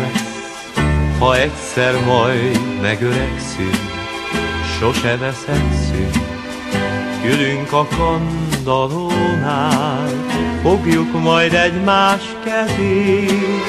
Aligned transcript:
lesz, 0.00 0.72
ha 1.18 1.36
egyszer 1.36 2.04
majd 2.04 2.80
megöregszünk, 2.80 3.92
sose 4.78 5.16
veszekszünk. 5.16 6.22
Ülünk 7.24 7.72
a 7.72 7.86
kandalónál, 7.96 10.08
fogjuk 10.62 11.22
majd 11.22 11.52
egymás 11.52 12.22
kezét, 12.44 13.64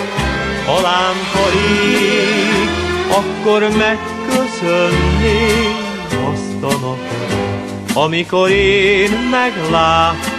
ha 0.66 0.82
lámpa 0.82 1.50
ég, 1.80 2.70
akkor 3.12 3.68
megköszönnék 3.78 5.76
azt 6.34 6.62
a 6.62 6.72
napot, 6.72 7.34
amikor 7.94 8.50
én 8.50 9.12
megláttam, 9.32 10.35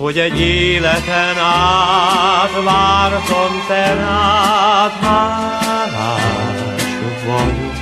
hogy 0.00 0.18
egy 0.18 0.40
életen 0.40 1.38
át 1.38 2.62
vártam 2.64 3.64
te 3.68 3.94
rád, 3.94 4.90
hálás 5.00 6.82
vagyok. 7.26 7.74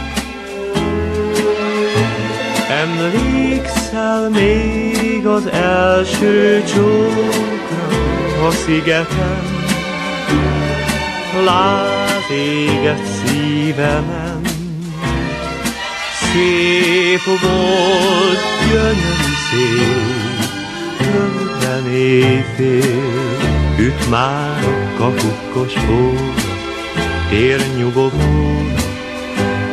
Emlékszel 2.68 4.28
még 4.28 5.27
az 5.27 5.46
első 5.46 6.62
csókra 6.74 8.47
a 8.47 8.50
szigeten, 8.50 9.42
lát 11.44 12.30
éget 12.30 13.05
szívemen. 13.05 14.41
Szép 16.32 17.25
volt, 17.25 18.41
gyönyörű 18.70 19.34
szép, 19.50 20.17
rögtön 21.12 21.92
éjfél, 21.92 23.03
üt 23.78 24.11
már 24.11 24.64
a 24.64 24.98
kapukkos 24.98 25.75
óra, 25.91 26.34
tér 27.28 27.61
nyugovóra. 27.77 28.87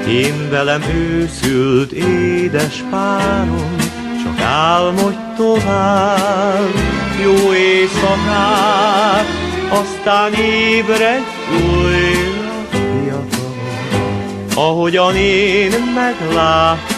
Én 0.08 0.50
velem 0.50 0.82
őszült 0.82 1.92
édes 1.92 2.84
párom, 2.90 3.76
csak 4.24 4.40
álmodj 4.40 5.18
tovább, 5.38 6.74
jó 7.24 7.54
éjszakát, 7.54 9.26
aztán 9.70 10.34
ébredj 10.34 11.24
újra 11.52 12.68
fiatal, 12.70 13.56
ahogyan 14.56 15.16
én 15.16 15.72
megláttam, 15.96 16.95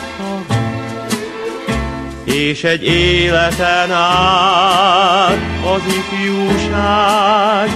és 2.33 2.63
egy 2.63 2.83
életen 2.83 3.91
át 3.91 5.37
az 5.75 5.81
ifjúság 5.87 7.69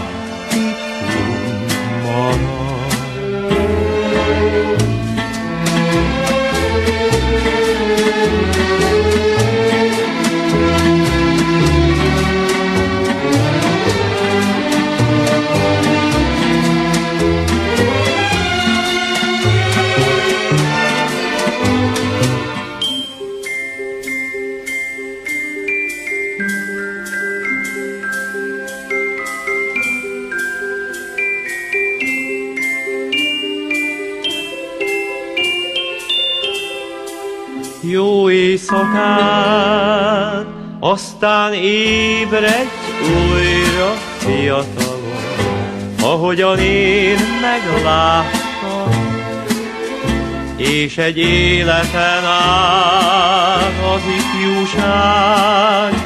éjszakát, 38.52 40.46
aztán 40.80 41.54
ébredj 41.54 42.70
újra 43.02 43.94
fiatalon, 44.18 45.00
ahogyan 46.02 46.60
én 46.60 47.18
megláttam, 47.42 48.90
és 50.58 50.98
egy 50.98 51.18
életen 51.18 52.26
át 52.26 53.74
az 53.94 54.02
ifjúság 54.18 56.01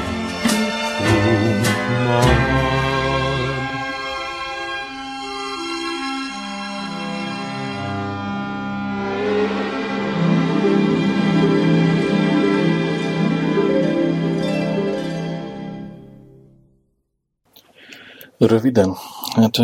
Röviden? 18.45 18.94
Hát 19.35 19.57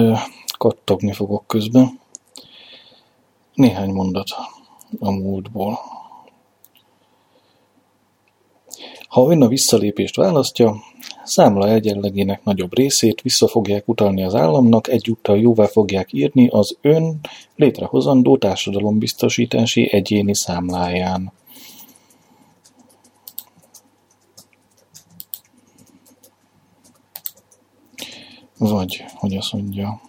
kattogni 0.58 1.14
fogok 1.14 1.47
közben. 1.47 2.00
Néhány 3.53 3.90
mondat 3.90 4.28
a 5.00 5.12
múltból. 5.12 5.80
Ha 9.08 9.31
ön 9.31 9.41
a 9.41 9.47
visszalépést 9.47 10.16
választja, 10.16 10.75
számla 11.24 11.70
egyenlegének 11.70 12.44
nagyobb 12.44 12.78
részét 12.78 13.22
vissza 13.22 13.47
fogják 13.47 13.88
utalni 13.88 14.24
az 14.24 14.36
államnak, 14.36 14.88
egyúttal 14.88 15.40
jóvá 15.40 15.66
fogják 15.66 16.14
írni 16.14 16.47
az 16.47 16.78
ön 16.81 17.20
létrehozandó 17.56 18.38
társadalombiztosítási 18.38 19.94
egyéni 19.94 20.36
számláján. 20.36 21.31
Vagy, 28.62 29.06
hogy 29.14 29.36
azt 29.36 29.54
mondja, 29.54 30.02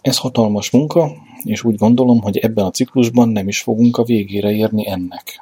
ez 0.00 0.18
hatalmas 0.18 0.70
munka, 0.70 1.12
és 1.42 1.64
úgy 1.64 1.76
gondolom, 1.76 2.20
hogy 2.20 2.36
ebben 2.36 2.64
a 2.64 2.70
ciklusban 2.70 3.28
nem 3.28 3.48
is 3.48 3.60
fogunk 3.60 3.96
a 3.96 4.04
végére 4.04 4.52
érni 4.52 4.88
ennek. 4.88 5.40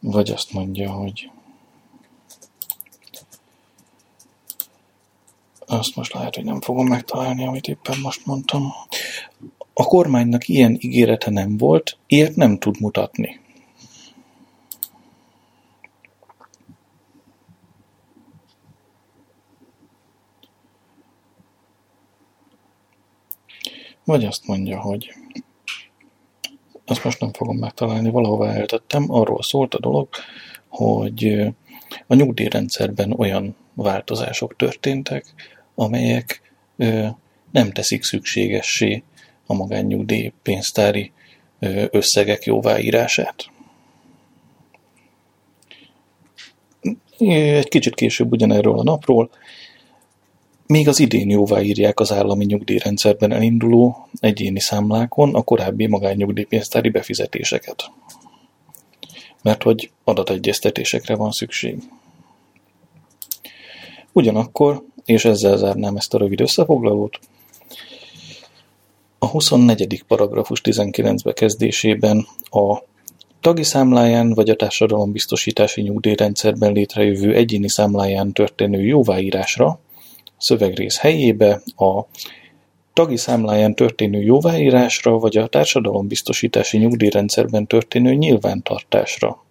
Vagy 0.00 0.30
azt 0.30 0.52
mondja, 0.52 0.90
hogy 0.90 1.30
azt 5.66 5.96
most 5.96 6.12
lehet, 6.12 6.34
hogy 6.34 6.44
nem 6.44 6.60
fogom 6.60 6.86
megtalálni, 6.86 7.46
amit 7.46 7.68
éppen 7.68 7.98
most 8.02 8.26
mondtam. 8.26 8.72
A 9.74 9.84
kormánynak 9.84 10.48
ilyen 10.48 10.76
ígérete 10.80 11.30
nem 11.30 11.56
volt, 11.56 11.98
ilyet 12.06 12.36
nem 12.36 12.58
tud 12.58 12.80
mutatni. 12.80 13.42
Vagy 24.04 24.24
azt 24.24 24.46
mondja, 24.46 24.80
hogy 24.80 25.14
azt 26.84 27.04
most 27.04 27.20
nem 27.20 27.32
fogom 27.32 27.56
megtalálni, 27.56 28.10
valahova 28.10 28.48
eltettem, 28.48 29.04
arról 29.08 29.42
szólt 29.42 29.74
a 29.74 29.80
dolog, 29.80 30.08
hogy 30.68 31.48
a 32.06 32.14
nyugdíjrendszerben 32.14 33.12
olyan 33.12 33.56
változások 33.74 34.56
történtek, 34.56 35.24
amelyek 35.74 36.52
nem 37.50 37.70
teszik 37.72 38.02
szükségessé 38.02 39.02
a 39.46 39.54
magánnyugdíj 39.54 40.32
pénztári 40.42 41.12
összegek 41.90 42.44
jóváírását. 42.44 43.50
Egy 47.18 47.68
kicsit 47.68 47.94
később 47.94 48.32
ugyanerről 48.32 48.78
a 48.78 48.82
napról 48.82 49.30
még 50.66 50.88
az 50.88 51.00
idén 51.00 51.30
jóváírják 51.30 52.00
az 52.00 52.12
állami 52.12 52.44
nyugdíjrendszerben 52.44 53.32
elinduló 53.32 54.08
egyéni 54.20 54.60
számlákon 54.60 55.34
a 55.34 55.42
korábbi 55.42 55.86
magánnyugdíjpénztári 55.86 56.90
befizetéseket. 56.90 57.90
Mert 59.42 59.62
hogy 59.62 59.90
adategyeztetésekre 60.04 61.16
van 61.16 61.30
szükség. 61.30 61.78
Ugyanakkor, 64.12 64.84
és 65.04 65.24
ezzel 65.24 65.56
zárnám 65.56 65.96
ezt 65.96 66.14
a 66.14 66.18
rövid 66.18 66.40
összefoglalót, 66.40 67.18
a 69.18 69.26
24. 69.26 70.04
paragrafus 70.06 70.60
19 70.60 71.22
bekezdésében 71.22 72.26
a 72.42 72.82
tagi 73.40 73.62
számláján 73.62 74.32
vagy 74.32 74.50
a 74.50 74.56
társadalombiztosítási 74.56 75.80
nyugdíjrendszerben 75.80 76.72
létrejövő 76.72 77.34
egyéni 77.34 77.68
számláján 77.68 78.32
történő 78.32 78.82
jóváírásra 78.82 79.80
szövegrész 80.44 80.98
helyébe 80.98 81.62
a 81.76 82.04
tagi 82.92 83.16
számláján 83.16 83.74
történő 83.74 84.22
jóváírásra 84.22 85.18
vagy 85.18 85.36
a 85.36 85.46
társadalombiztosítási 85.46 86.78
nyugdíjrendszerben 86.78 87.66
történő 87.66 88.14
nyilvántartásra 88.14 89.44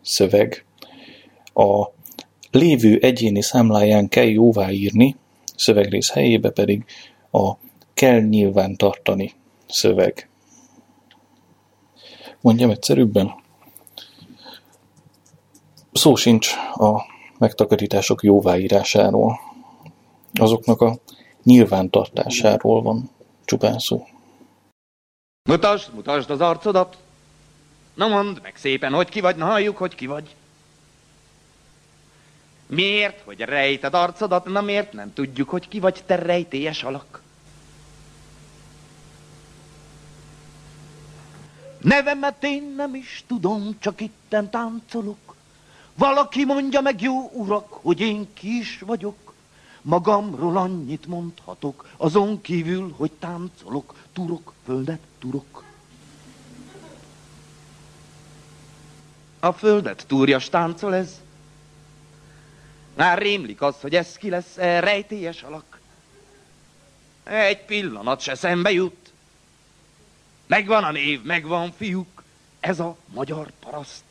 szöveg. 0.00 0.64
A 1.54 1.86
lévő 2.50 2.98
egyéni 3.02 3.42
számláján 3.42 4.08
kell 4.08 4.28
jóváírni, 4.28 5.16
szövegrész 5.56 6.10
helyébe 6.10 6.50
pedig 6.50 6.84
a 7.30 7.52
kell 7.94 8.20
nyilván 8.20 8.76
tartani 8.76 9.32
szöveg. 9.68 10.28
Mondjam 12.40 12.70
egyszerűbben? 12.70 13.34
Szó 15.92 16.14
sincs 16.14 16.50
a 16.74 17.02
megtakarítások 17.38 18.22
jóváírásáról. 18.22 19.51
Azoknak 20.34 20.80
a 20.80 20.98
nyilvántartásáról 21.42 22.82
van 22.82 23.10
csupán 23.44 23.78
szó. 23.78 24.06
Mutasd, 25.48 25.94
mutasd 25.94 26.30
az 26.30 26.40
arcodat! 26.40 26.96
Na 27.94 28.08
mondd 28.08 28.38
meg 28.42 28.56
szépen, 28.56 28.92
hogy 28.92 29.08
ki 29.08 29.20
vagy, 29.20 29.36
na 29.36 29.44
halljuk, 29.44 29.76
hogy 29.76 29.94
ki 29.94 30.06
vagy. 30.06 30.34
Miért, 32.66 33.20
hogy 33.24 33.40
rejted 33.40 33.94
arcodat, 33.94 34.44
na 34.44 34.60
miért 34.60 34.92
nem 34.92 35.12
tudjuk, 35.12 35.48
hogy 35.48 35.68
ki 35.68 35.80
vagy 35.80 36.02
te 36.06 36.14
rejtélyes 36.14 36.82
alak? 36.82 37.22
Nevemet 41.80 42.44
én 42.44 42.72
nem 42.76 42.94
is 42.94 43.24
tudom, 43.26 43.76
csak 43.78 44.00
itten 44.00 44.50
táncolok. 44.50 45.34
Valaki 45.94 46.44
mondja 46.44 46.80
meg, 46.80 47.00
jó 47.00 47.30
urak, 47.32 47.72
hogy 47.72 48.00
én 48.00 48.28
ki 48.34 48.62
vagyok. 48.80 49.31
Magamról 49.82 50.56
annyit 50.56 51.06
mondhatok, 51.06 51.88
azon 51.96 52.40
kívül, 52.40 52.94
hogy 52.96 53.10
táncolok, 53.12 53.94
turok, 54.12 54.52
földet, 54.64 55.00
turok. 55.18 55.64
A 59.40 59.52
földet 59.52 60.04
túrjas 60.06 60.48
táncol 60.48 60.94
ez. 60.94 61.20
Már 62.94 63.18
rémlik 63.18 63.62
az, 63.62 63.80
hogy 63.80 63.94
ez 63.94 64.16
ki 64.16 64.28
lesz, 64.28 64.56
e 64.56 64.80
rejtélyes 64.80 65.42
alak. 65.42 65.80
Egy 67.24 67.64
pillanat 67.64 68.20
se 68.20 68.34
szembe 68.34 68.70
jut. 68.70 69.12
Megvan 70.46 70.84
a 70.84 70.90
név, 70.90 71.22
megvan 71.22 71.72
fiúk, 71.76 72.22
ez 72.60 72.80
a 72.80 72.96
magyar 73.06 73.52
paraszt. 73.60 74.04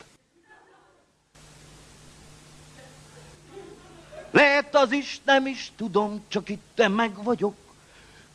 Lehet 4.31 4.75
az 4.75 4.91
is, 4.91 5.21
nem 5.25 5.47
is 5.47 5.71
tudom, 5.75 6.21
csak 6.27 6.49
itt 6.49 6.87
meg 6.95 7.23
vagyok. 7.23 7.55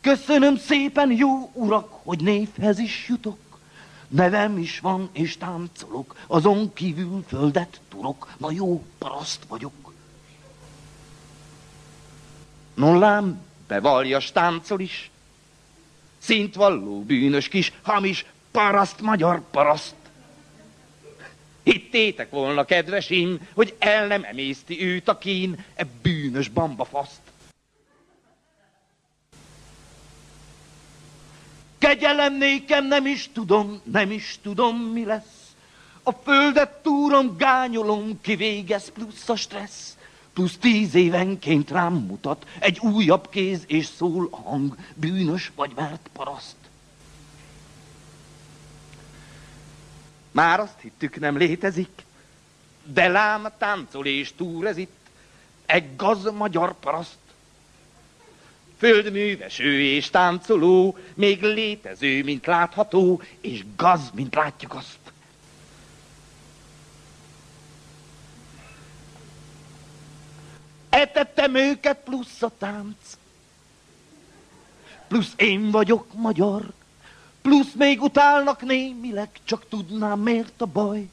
Köszönöm 0.00 0.56
szépen, 0.56 1.12
jó 1.12 1.50
urak, 1.52 2.00
hogy 2.02 2.20
névhez 2.22 2.78
is 2.78 3.08
jutok. 3.08 3.38
Nevem 4.08 4.58
is 4.58 4.81
van, 4.81 5.08
és 5.12 5.37
táncolok, 5.37 6.16
azon 6.26 6.72
kívül 6.72 7.25
földet 7.28 7.81
turok, 7.88 8.34
na 8.37 8.50
jó 8.50 8.84
paraszt 8.98 9.44
vagyok. 9.48 9.93
Nollám, 12.75 13.40
bevaljas 13.69 14.32
táncol 14.32 14.81
is, 14.81 15.10
szintvalló 16.19 17.02
bűnös 17.02 17.48
kis, 17.48 17.72
hamis, 17.82 18.26
paraszt, 18.50 19.00
magyar 19.00 19.43
paraszt. 19.50 19.94
Hittétek 21.66 22.30
volna, 22.30 22.64
kedvesim, 22.64 23.48
hogy 23.54 23.74
el 23.78 24.06
nem 24.06 24.24
emészti 24.24 24.84
őt 24.84 25.08
a 25.08 25.18
kín, 25.18 25.64
e 25.74 25.86
bűnös 26.02 26.48
bambafaszt. 26.48 27.20
Kegyelem 31.78 32.36
nékem 32.36 32.86
nem 32.86 33.06
is 33.06 33.30
tudom, 33.32 33.80
nem 33.84 34.10
is 34.10 34.38
tudom, 34.42 34.76
mi 34.76 35.04
lesz. 35.04 35.54
A 36.02 36.12
földet 36.12 36.82
túrom 36.82 37.36
gányolom, 37.36 38.20
kivégez 38.20 38.92
plusz 38.92 39.28
a 39.28 39.36
stressz. 39.36 39.96
Plusz 40.32 40.56
tíz 40.56 40.94
évenként 40.94 41.70
rám 41.70 41.94
mutat 41.94 42.46
egy 42.58 42.78
újabb 42.78 43.28
kéz, 43.28 43.64
és 43.66 43.86
szól 43.86 44.28
a 44.30 44.36
hang, 44.36 44.76
bűnös 44.94 45.52
vagy 45.54 45.72
mert 45.76 46.08
paraszt. 46.12 46.65
Már 50.36 50.60
azt 50.60 50.80
hittük 50.80 51.18
nem 51.18 51.36
létezik, 51.36 52.02
de 52.84 53.08
lám 53.08 53.48
táncol 53.58 54.06
és 54.06 54.32
túl 54.34 54.68
ez 54.68 54.76
itt, 54.76 54.96
egy 55.66 55.96
gaz 55.96 56.30
magyar 56.32 56.78
paraszt. 56.78 57.18
Földműves 58.78 59.58
ő 59.58 59.80
és 59.80 60.10
táncoló, 60.10 60.98
még 61.14 61.42
létező, 61.42 62.24
mint 62.24 62.46
látható, 62.46 63.22
és 63.40 63.64
gaz, 63.76 64.10
mint 64.14 64.34
látjuk 64.34 64.74
azt. 64.74 64.98
Etettem 70.88 71.54
őket 71.54 71.98
plusz 72.04 72.42
a 72.42 72.50
tánc, 72.58 72.96
plusz 75.08 75.32
én 75.36 75.70
vagyok 75.70 76.12
magyar, 76.12 76.72
plusz 77.46 77.72
még 77.75 78.02
utálnak 78.02 78.62
némileg, 78.62 79.28
csak 79.44 79.69
tudnám 79.69 80.20
miért 80.20 80.60
a 80.60 80.66
baj. 80.66 81.08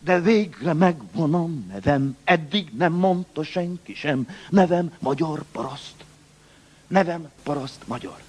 De 0.00 0.20
végre 0.20 0.72
megvan 0.72 1.34
a 1.34 1.46
nevem, 1.72 2.16
eddig 2.24 2.68
nem 2.76 2.92
mondta 2.92 3.42
senki 3.42 3.94
sem, 3.94 4.28
nevem 4.50 4.92
magyar 4.98 5.44
paraszt. 5.52 5.94
Nevem 6.86 7.30
paraszt 7.42 7.86
magyar. 7.86 8.22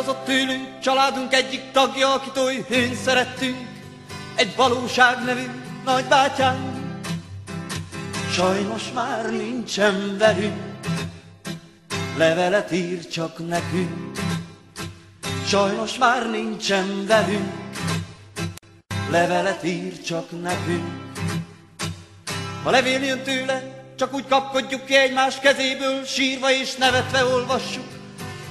Elutazott 0.00 0.24
tőlünk 0.24 0.80
családunk 0.80 1.32
egyik 1.34 1.70
tagja, 1.72 2.12
akit 2.12 2.36
oly 2.36 2.64
hőn 2.68 2.94
szerettünk, 2.94 3.56
egy 4.34 4.56
valóság 4.56 5.24
nevű 5.24 5.46
nagybátyánk. 5.84 6.76
Sajnos 8.32 8.92
már 8.94 9.30
nincsen 9.30 10.18
velünk, 10.18 10.78
levelet 12.16 12.72
ír 12.72 13.08
csak 13.08 13.48
nekünk. 13.48 14.18
Sajnos 15.46 15.98
már 15.98 16.30
nincsen 16.30 17.06
velünk, 17.06 17.52
levelet 19.10 19.64
ír 19.64 20.00
csak 20.00 20.42
nekünk. 20.42 21.02
Ha 22.62 22.70
levél 22.70 23.02
jön 23.02 23.22
tőle, 23.22 23.84
csak 23.96 24.14
úgy 24.14 24.26
kapkodjuk 24.28 24.84
ki 24.84 24.96
egymás 24.96 25.38
kezéből, 25.38 26.04
sírva 26.04 26.50
és 26.52 26.74
nevetve 26.74 27.24
olvassuk 27.24 27.99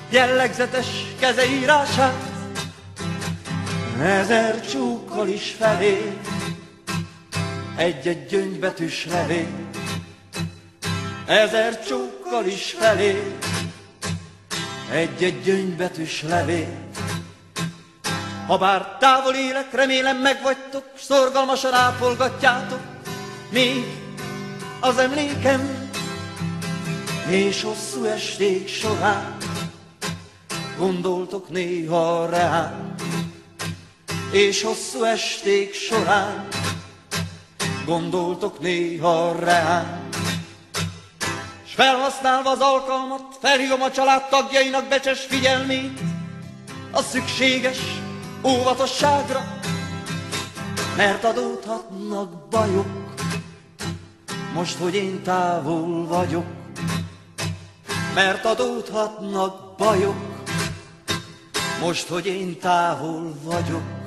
jellegzetes 0.10 0.88
kezeírását. 1.20 2.24
Ezer 4.02 4.68
csúkkal 4.68 5.28
is 5.28 5.56
felé, 5.60 6.18
egy-egy 7.76 8.26
gyöngybetűs 8.26 9.06
levél. 9.06 9.48
Ezer 11.26 11.86
csókkal 11.86 12.46
is 12.46 12.76
felé, 12.80 13.34
egy-egy 14.92 15.42
gyöngybetűs 15.42 16.22
levél. 16.22 16.88
Ha 18.48 18.58
bár 18.58 18.98
távol 19.00 19.34
élek, 19.34 19.74
remélem 19.74 20.18
megvagytok, 20.18 20.84
szorgalmasan 20.98 21.74
ápolgatjátok, 21.74 22.82
még 23.50 23.86
az 24.80 24.98
emlékem, 24.98 25.90
és 27.28 27.62
hosszú 27.62 28.04
esték 28.04 28.68
során 28.68 29.39
gondoltok 30.80 31.50
néha 31.50 32.30
rám, 32.30 32.96
és 34.32 34.64
hosszú 34.64 35.04
esték 35.04 35.74
során 35.74 36.48
gondoltok 37.86 38.60
néha 38.60 39.36
rám. 39.40 40.10
S 41.66 41.74
felhasználva 41.74 42.50
az 42.50 42.60
alkalmat, 42.60 43.38
felhívom 43.42 43.82
a 43.82 43.92
család 43.92 44.30
tagjainak 44.30 44.88
becses 44.88 45.20
figyelmét 45.20 46.00
a 46.92 47.02
szükséges 47.02 47.80
óvatosságra, 48.44 49.60
mert 50.96 51.24
adódhatnak 51.24 52.48
bajok, 52.50 52.88
most, 54.54 54.78
hogy 54.78 54.96
én 54.96 55.24
távol 55.24 56.06
vagyok, 56.08 56.46
mert 58.14 58.46
adódhatnak 58.46 59.78
bajok, 59.78 60.39
most, 61.82 62.08
hogy 62.08 62.26
én 62.26 62.60
távol 62.60 63.34
vagyok. 63.44 63.99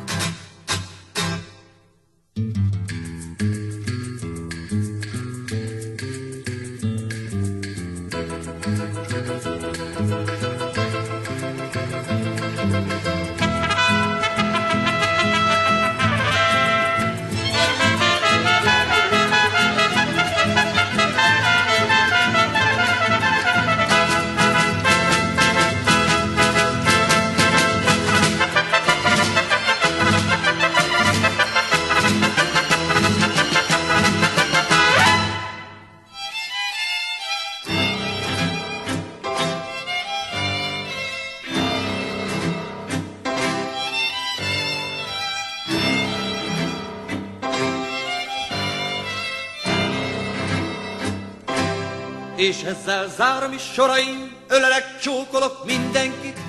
És 52.42 52.62
ezzel 52.62 53.08
zárom 53.16 53.52
is 53.52 53.62
soraim, 53.72 54.36
ölelek, 54.48 54.98
csókolok 55.00 55.64
mindenkit, 55.64 56.40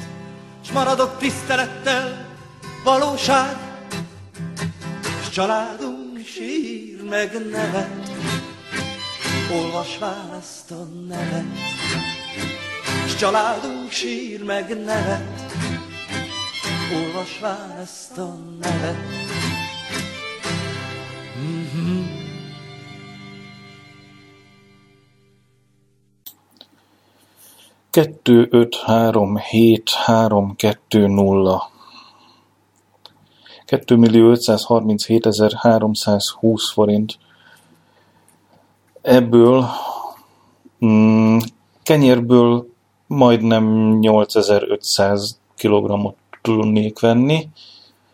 s 0.65 0.71
maradok 0.71 1.17
tisztelettel, 1.17 2.25
valóság, 2.83 3.57
s 5.23 5.29
családunk 5.29 6.25
sír 6.25 7.03
meg 7.09 7.49
nevet, 7.49 8.09
olvasván 9.51 10.33
ezt 10.39 10.71
a 10.71 10.83
nevet, 11.07 11.57
s 13.07 13.15
családunk 13.15 13.91
sír 13.91 14.43
meg 14.43 14.83
nevet, 14.83 15.41
olvasván 16.93 17.77
ezt 17.81 18.17
a 18.17 18.37
nevet. 18.59 18.97
Mm-hmm. 21.37 22.12
Kettő, 27.93 28.47
öt, 28.49 28.75
három, 28.75 29.37
hét, 29.37 29.89
három, 29.89 30.55
kettő, 30.55 31.07
nulla. 31.07 31.69
2 33.65 33.95
millió 33.95 34.29
537 34.29 35.25
ezer 35.25 35.51
320 35.55 36.71
forint. 36.71 37.17
Ebből 39.01 39.65
mm, 40.85 41.37
kenyérből 41.83 42.67
majdnem 43.07 43.97
8500 43.99 45.39
kg 45.57 46.13
tudnék 46.41 46.99
venni, 46.99 47.49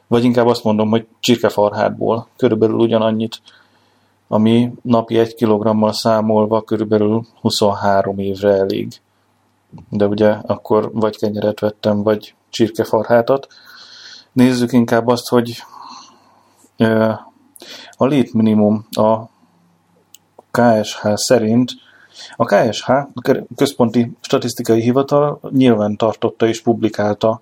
vagy 0.08 0.24
inkább 0.24 0.48
azt 0.48 0.64
mondom, 0.64 0.90
hogy 0.90 1.08
csirkefarhátból 1.20 2.28
körülbelül 2.38 2.76
ugyanannyit, 2.76 3.42
ami 4.28 4.72
napi 4.82 5.18
egy 5.18 5.36
kilogrammal 5.36 5.94
számolva 5.94 6.62
körülbelül 6.62 7.26
23 7.42 8.20
évre 8.20 8.54
elég. 8.54 9.02
De 9.90 10.06
ugye 10.06 10.30
akkor 10.30 10.92
vagy 10.94 11.18
kenyeret 11.18 11.60
vettem, 11.60 12.04
vagy 12.04 12.36
csirkefarhátat. 12.50 13.48
Nézzük 14.32 14.72
inkább 14.72 15.08
azt, 15.08 15.28
hogy 15.28 15.64
a 17.98 18.06
létminimum 18.06 18.88
a 18.92 19.24
KSH 20.52 21.08
szerint 21.14 21.72
a 22.36 22.46
KSH, 22.46 22.90
a 22.90 23.08
Központi 23.56 24.12
Statisztikai 24.22 24.82
Hivatal 24.82 25.40
nyilván 25.52 25.96
tartotta 25.96 26.48
és 26.48 26.62
publikálta 26.62 27.42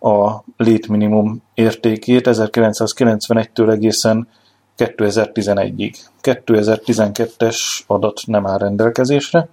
a 0.00 0.42
létminimum 0.56 1.42
értékét 1.54 2.28
1991-től 2.30 3.70
egészen 3.70 4.28
2011-ig. 4.76 5.94
2012-es 6.22 7.58
adat 7.86 8.20
nem 8.26 8.46
áll 8.46 8.58
rendelkezésre. 8.58 9.48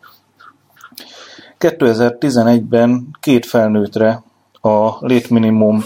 2011-ben 1.60 3.08
két 3.20 3.46
felnőttre 3.46 4.24
a 4.62 5.06
létminimum 5.06 5.84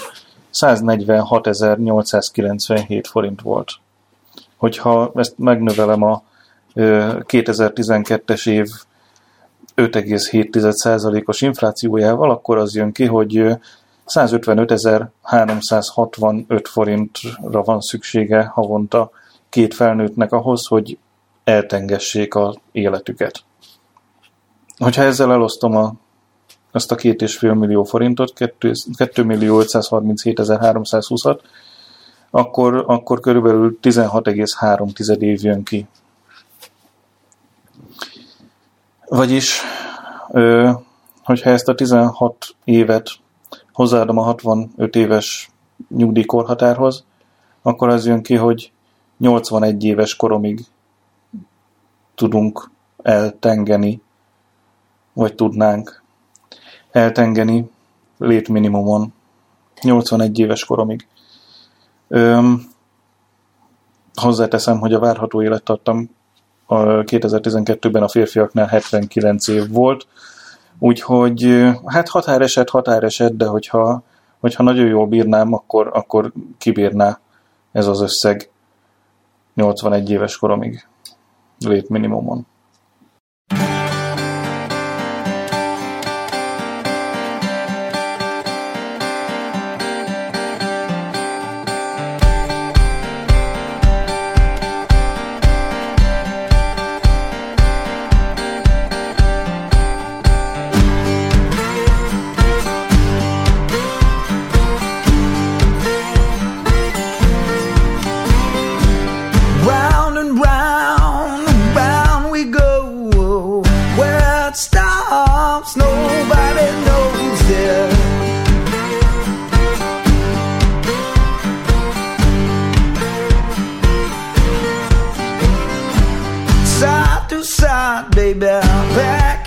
146.897 0.54 3.04
forint 3.10 3.42
volt. 3.42 3.72
Hogyha 4.58 5.12
ezt 5.16 5.38
megnövelem 5.38 6.02
a 6.02 6.24
2012-es 6.76 8.50
év 8.50 8.68
5,7%-os 9.76 11.42
inflációjával, 11.42 12.30
akkor 12.30 12.58
az 12.58 12.76
jön 12.76 12.92
ki, 12.92 13.06
hogy 13.06 13.44
155.365 14.08 16.64
forintra 16.64 17.64
van 17.64 17.80
szüksége 17.80 18.44
havonta 18.44 19.12
két 19.50 19.74
felnőttnek 19.74 20.32
ahhoz, 20.32 20.68
hogy 20.68 20.98
eltengessék 21.44 22.36
az 22.36 22.58
életüket. 22.72 23.44
Hogyha 24.82 25.04
ezzel 25.04 25.32
elosztom 25.32 25.76
a, 25.76 25.94
azt 26.72 26.92
a 26.92 26.96
két 26.96 27.22
és 27.22 27.38
fél 27.38 27.54
millió 27.54 27.84
forintot, 27.84 28.34
2 28.98 29.24
millió 29.24 29.62
537.320-at, 29.62 31.40
akkor, 32.30 32.84
akkor 32.88 33.20
körülbelül 33.20 33.80
16,3 33.82 35.22
év 35.22 35.44
jön 35.44 35.64
ki. 35.64 35.88
Vagyis, 39.08 39.62
hogyha 41.24 41.50
ezt 41.50 41.68
a 41.68 41.76
16 41.76 42.56
évet 42.64 43.10
hozzáadom 43.74 44.18
a 44.18 44.24
65 44.24 44.96
éves 44.96 45.52
nyugdíjkorhatárhoz, 45.90 47.06
akkor 47.62 47.90
az 47.90 48.06
jön 48.06 48.22
ki, 48.22 48.36
hogy 48.36 48.72
81 49.18 49.84
éves 49.84 50.16
koromig 50.16 50.66
tudunk 52.16 52.70
eltengeni, 53.02 54.02
vagy 55.14 55.36
tudnánk 55.36 56.04
eltengeni 56.92 57.70
létminimumon 58.18 59.14
81 59.82 60.40
éves 60.40 60.66
koromig. 60.66 61.08
Öm, 62.08 62.70
hozzáteszem, 64.14 64.80
hogy 64.80 64.94
a 64.94 65.00
várható 65.00 65.44
élettartam 65.44 66.10
2012-ben 66.68 68.04
a 68.04 68.08
férfiaknál 68.08 68.68
79 68.68 69.48
év 69.48 69.70
volt, 69.70 70.08
Úgyhogy 70.84 71.64
hát 71.86 72.10
határeset, 72.10 72.70
határeset, 72.70 73.38
de 73.38 73.46
hogyha, 73.46 74.04
hogyha 74.40 74.64
nagyon 74.64 74.88
jól 74.88 75.08
bírnám, 75.08 75.54
akkor, 75.54 75.90
akkor 75.94 76.32
kibírná 76.58 77.20
ez 77.72 77.88
az 77.88 78.02
összeg 78.02 78.50
81 79.54 80.10
éves 80.10 80.38
koromig 80.38 80.88
létminimumon. 81.60 82.46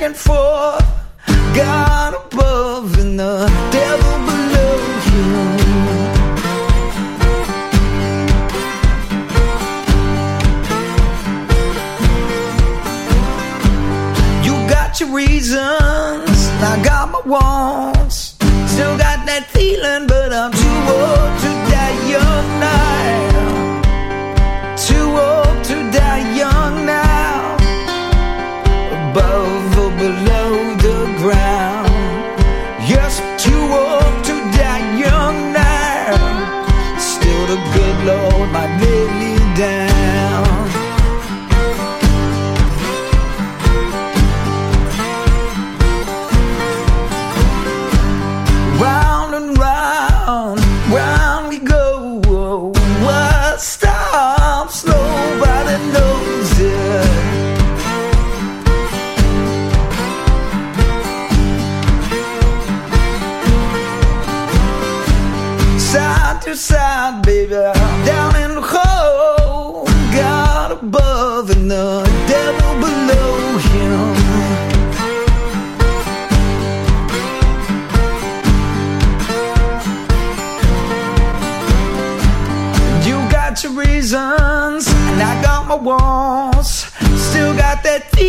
and 0.05 0.15
forth. 0.15 0.85
God 1.57 2.13
above 2.13 2.99
and 2.99 3.19
the 3.19 3.49
devil 3.73 4.17
below 4.29 4.77
you. 5.11 5.29
You 14.45 14.69
got 14.69 15.01
your 15.01 15.11
reasons, 15.15 16.49
I 16.61 16.83
got 16.85 17.11
my 17.11 17.21
wants. 17.25 18.37
Still 18.73 18.99
got 18.99 19.25
that 19.25 19.47
feeling, 19.53 20.07
but 20.07 20.35
I'm 20.35 20.53
too 20.53 20.93
old. 20.93 21.44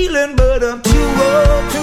Feeling, 0.06 0.36
but 0.36 0.64
I'm 0.64 0.82
too 0.82 0.92
old 0.92 1.75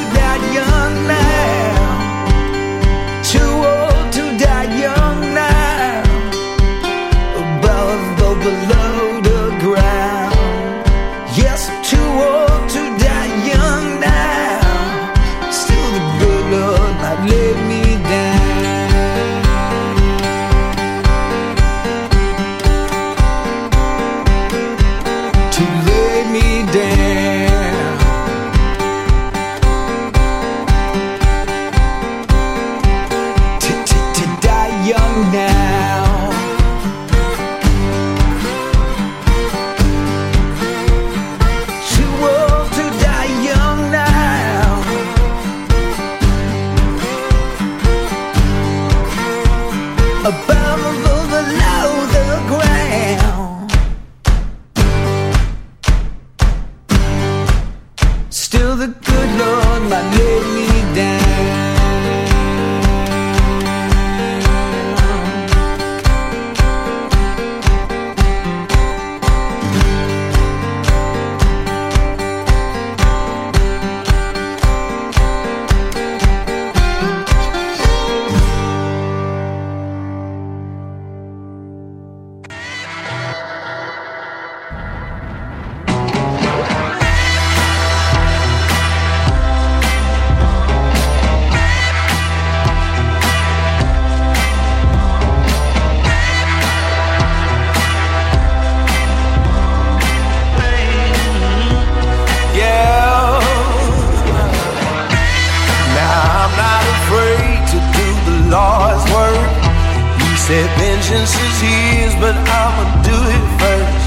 said 110.46 110.68
vengeance 110.76 111.34
is 111.38 111.56
his, 111.62 112.14
but 112.18 112.34
I'ma 112.34 112.84
do 113.06 113.14
it 113.14 113.44
first. 113.62 114.06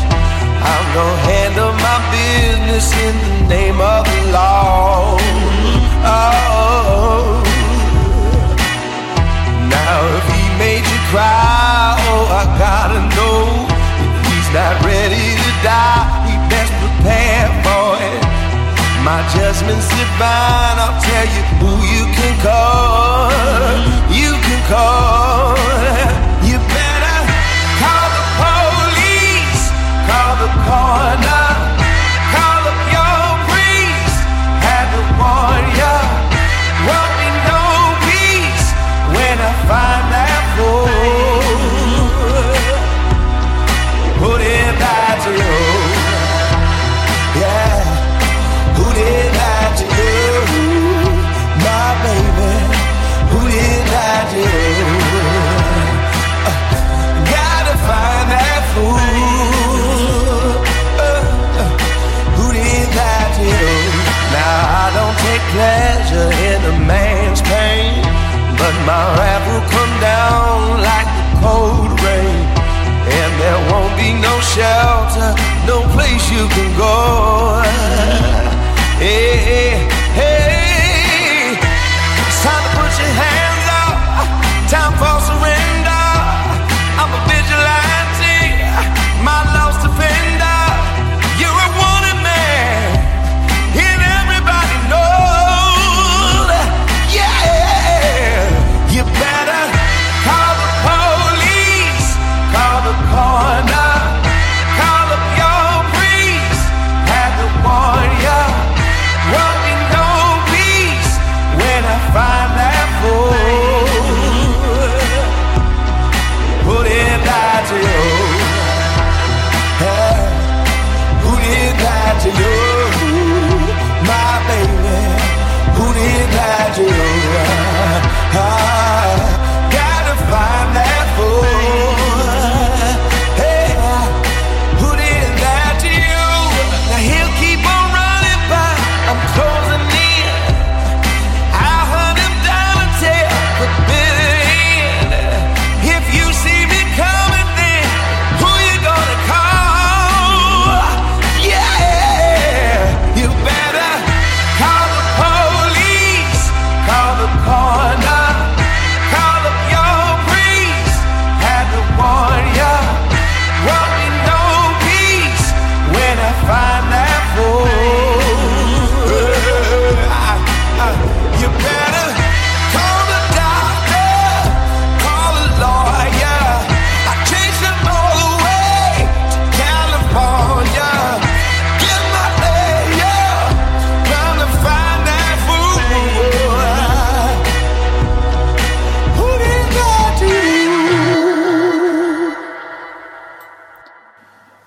I'm 0.72 0.86
gonna 0.92 1.32
handle 1.32 1.72
my 1.88 1.98
business 2.12 2.88
in 3.06 3.16
the 3.24 3.56
name 3.56 3.80
of 3.80 4.04
the 4.04 4.22
law. 4.36 5.16
Oh. 6.04 7.40
Now 9.76 9.96
if 10.18 10.26
he 10.36 10.44
made 10.60 10.84
you 10.84 11.00
cry, 11.08 11.96
oh 12.12 12.28
I 12.42 12.44
gotta 12.60 13.02
know 13.16 13.40
if 14.04 14.14
he's 14.28 14.50
not 14.52 14.76
ready 14.84 15.28
to 15.40 15.52
die, 15.64 16.04
we 16.28 16.34
best 16.52 16.72
prepare. 16.84 17.65
My 19.06 19.22
judgment's 19.38 19.88
divine, 19.90 20.78
I'll 20.82 21.00
tell 21.00 21.28
you 21.36 21.44
who 21.62 21.72
you 21.94 22.06
can 22.18 22.34
call. 22.42 23.30
You 24.10 24.34
can 24.34 24.62
call. 24.66 25.54
You 26.42 26.58
better 26.58 27.18
call 27.82 28.08
the 28.18 28.26
police, 28.42 29.64
call 30.10 30.34
the 30.42 30.50
coroner, 30.66 31.45
cold 71.46 71.94
rain. 72.02 72.42
And 73.18 73.32
there 73.42 73.62
won't 73.70 73.94
be 74.02 74.10
no 74.28 74.34
shelter, 74.54 75.30
no 75.70 75.78
place 75.94 76.26
you 76.36 76.44
can 76.56 76.70
go. 76.86 77.62
Hey, 78.98 79.86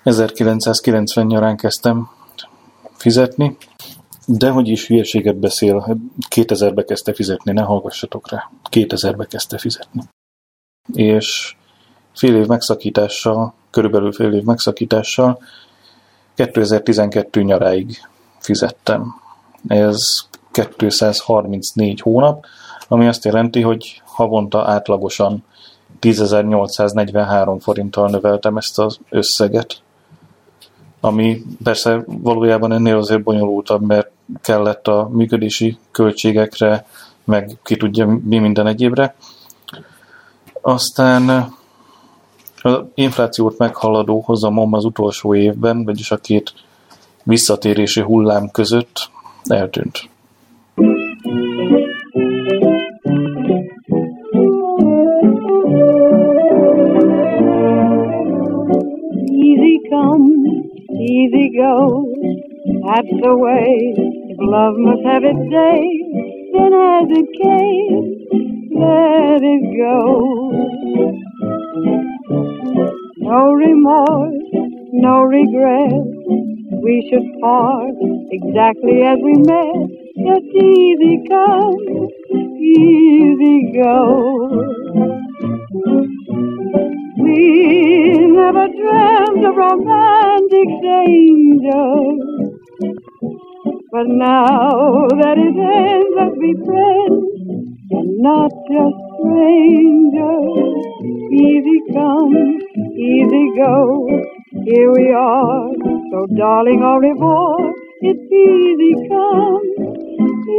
1990 0.09 1.27
nyarán 1.27 1.57
kezdtem 1.57 2.11
fizetni, 2.97 3.57
de 4.27 4.51
hogy 4.51 4.69
is 4.69 4.87
hülyeséget 4.87 5.37
beszél, 5.37 5.99
2000-be 6.35 6.85
kezdte 6.85 7.13
fizetni, 7.13 7.53
ne 7.53 7.63
hallgassatok 7.63 8.31
rá. 8.31 8.51
2000-be 8.71 9.27
kezdte 9.27 9.59
fizetni. 9.59 10.03
És 10.95 11.57
fél 12.15 12.37
év 12.37 12.47
megszakítással, 12.47 13.55
körülbelül 13.71 14.13
fél 14.13 14.33
év 14.33 14.43
megszakítással 14.43 15.39
2012 16.35 17.43
nyaráig 17.43 18.01
fizettem. 18.39 19.15
Ez 19.69 20.27
234 20.77 22.01
hónap, 22.01 22.45
ami 22.89 23.07
azt 23.07 23.25
jelenti, 23.25 23.63
hogy 23.63 24.03
havonta 24.05 24.69
átlagosan 24.69 25.45
10.843 26.01 27.59
forinttal 27.61 28.11
növeltem 28.11 28.57
ezt 28.57 28.79
az 28.79 28.99
összeget. 29.09 29.83
Ami 31.01 31.43
persze 31.63 32.05
valójában 32.07 32.73
ennél 32.73 32.97
azért 32.97 33.23
bonyolultabb, 33.23 33.87
mert 33.87 34.11
kellett 34.43 34.89
a 34.89 35.09
működési 35.13 35.79
költségekre, 35.91 36.87
meg 37.25 37.57
ki 37.63 37.77
tudja 37.77 38.19
mi 38.25 38.39
minden 38.39 38.67
egyébre. 38.67 39.15
Aztán 40.61 41.53
az 42.63 42.81
inflációt 42.95 43.59
meghaladó 43.59 44.21
hozamom 44.21 44.73
az 44.73 44.85
utolsó 44.85 45.35
évben, 45.35 45.85
vagyis 45.85 46.11
a 46.11 46.17
két 46.17 46.53
visszatérési 47.23 48.01
hullám 48.01 48.51
között 48.51 49.11
eltűnt. 49.45 50.09
Easy 50.75 51.58
easy 61.09 61.51
go. 61.57 62.07
That's 62.87 63.09
the 63.23 63.37
way. 63.37 63.95
If 63.97 64.39
love 64.41 64.77
must 64.79 65.03
have 65.07 65.25
its 65.25 65.45
day, 65.51 65.83
then 66.55 66.73
as 66.75 67.09
it 67.11 67.29
came, 67.43 68.29
let 68.81 69.43
it 69.43 69.65
go. 69.79 70.69
No 73.19 73.53
remorse, 73.53 74.45
no 74.93 75.23
regret. 75.23 76.05
We 76.83 77.09
should 77.11 77.41
part 77.41 77.95
exactly 78.33 79.03
as 79.03 79.19
we 79.23 79.35
met. 79.35 79.91
Just 80.27 80.47
easy 80.57 81.25
come, 81.29 82.09
easy 82.61 83.73
go. 83.75 84.75
We 87.29 88.27
never 88.29 88.69
dreamt 88.69 89.45
of 89.45 89.57
romantic 89.57 90.69
danger. 90.83 91.91
But 93.93 94.09
now 94.09 95.09
that 95.21 95.37
it 95.37 95.57
ends, 95.57 96.11
let's 96.17 96.39
be 96.39 96.55
friends 96.65 97.25
and 97.91 98.19
not 98.19 98.51
just 98.73 98.99
strangers. 99.21 100.85
Easy 101.33 101.79
come, 101.93 102.37
easy 102.97 103.45
go. 103.57 104.09
Here 104.65 104.91
we 104.93 105.13
are, 105.13 105.69
so 106.11 106.27
darling, 106.35 106.83
au 106.83 106.97
revoir. 106.99 107.75
It's 108.01 108.33
easy 108.33 108.95
come, 109.09 109.69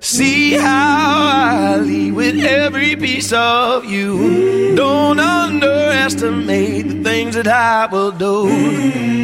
See 0.00 0.52
how 0.52 1.26
I 1.26 1.76
leave 1.78 2.14
with 2.14 2.38
every 2.38 2.94
piece 2.94 3.32
of 3.32 3.84
you. 3.84 4.76
Don't 4.76 5.18
underestimate 5.18 6.88
the 6.88 7.02
things 7.02 7.34
that 7.34 7.48
I 7.48 7.86
will 7.86 8.12
do. 8.12 8.48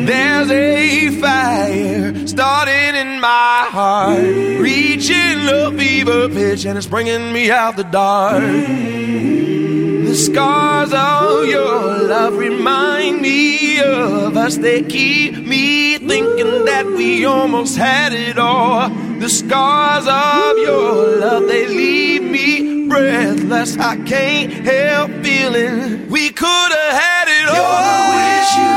There's 0.05 0.51
a 0.51 1.11
fire 1.21 2.27
starting 2.27 2.97
in 2.97 3.21
my 3.21 3.69
heart, 3.71 4.19
reaching 4.19 5.49
a 5.49 5.71
fever 5.73 6.29
pitch, 6.29 6.65
and 6.65 6.77
it's 6.77 6.89
bringing 6.89 7.33
me 7.33 7.53
out 7.53 7.77
the 7.77 7.85
dark. 7.85 8.43
The 8.43 10.15
scars 10.15 10.93
of 10.93 11.47
your 11.47 12.03
love 12.03 12.35
remind 12.37 13.23
me 13.23 13.81
of 13.81 14.37
us. 14.37 14.57
They 14.59 14.83
keep 14.83 15.37
me 15.37 15.99
thinking 15.99 16.65
that 16.65 16.87
we 16.87 17.25
almost 17.25 17.77
had 17.77 18.13
it 18.13 18.39
all. 18.39 18.91
The 19.20 19.29
scars 19.29 20.07
of 20.07 20.59
your 20.59 21.18
love, 21.18 21.46
they 21.48 21.66
leave 21.66 22.22
me 22.22 22.88
breathless. 22.88 23.77
I 23.79 23.96
can't 24.05 24.53
help 24.53 25.11
feeling 25.24 26.09
we 26.11 26.31
could 26.31 26.70
have 26.79 26.92
had 26.92 27.29
it 27.29 27.48
all. 27.48 27.57
You're 27.57 27.83
the 27.88 28.11
wish 28.14 28.50
you 28.61 28.74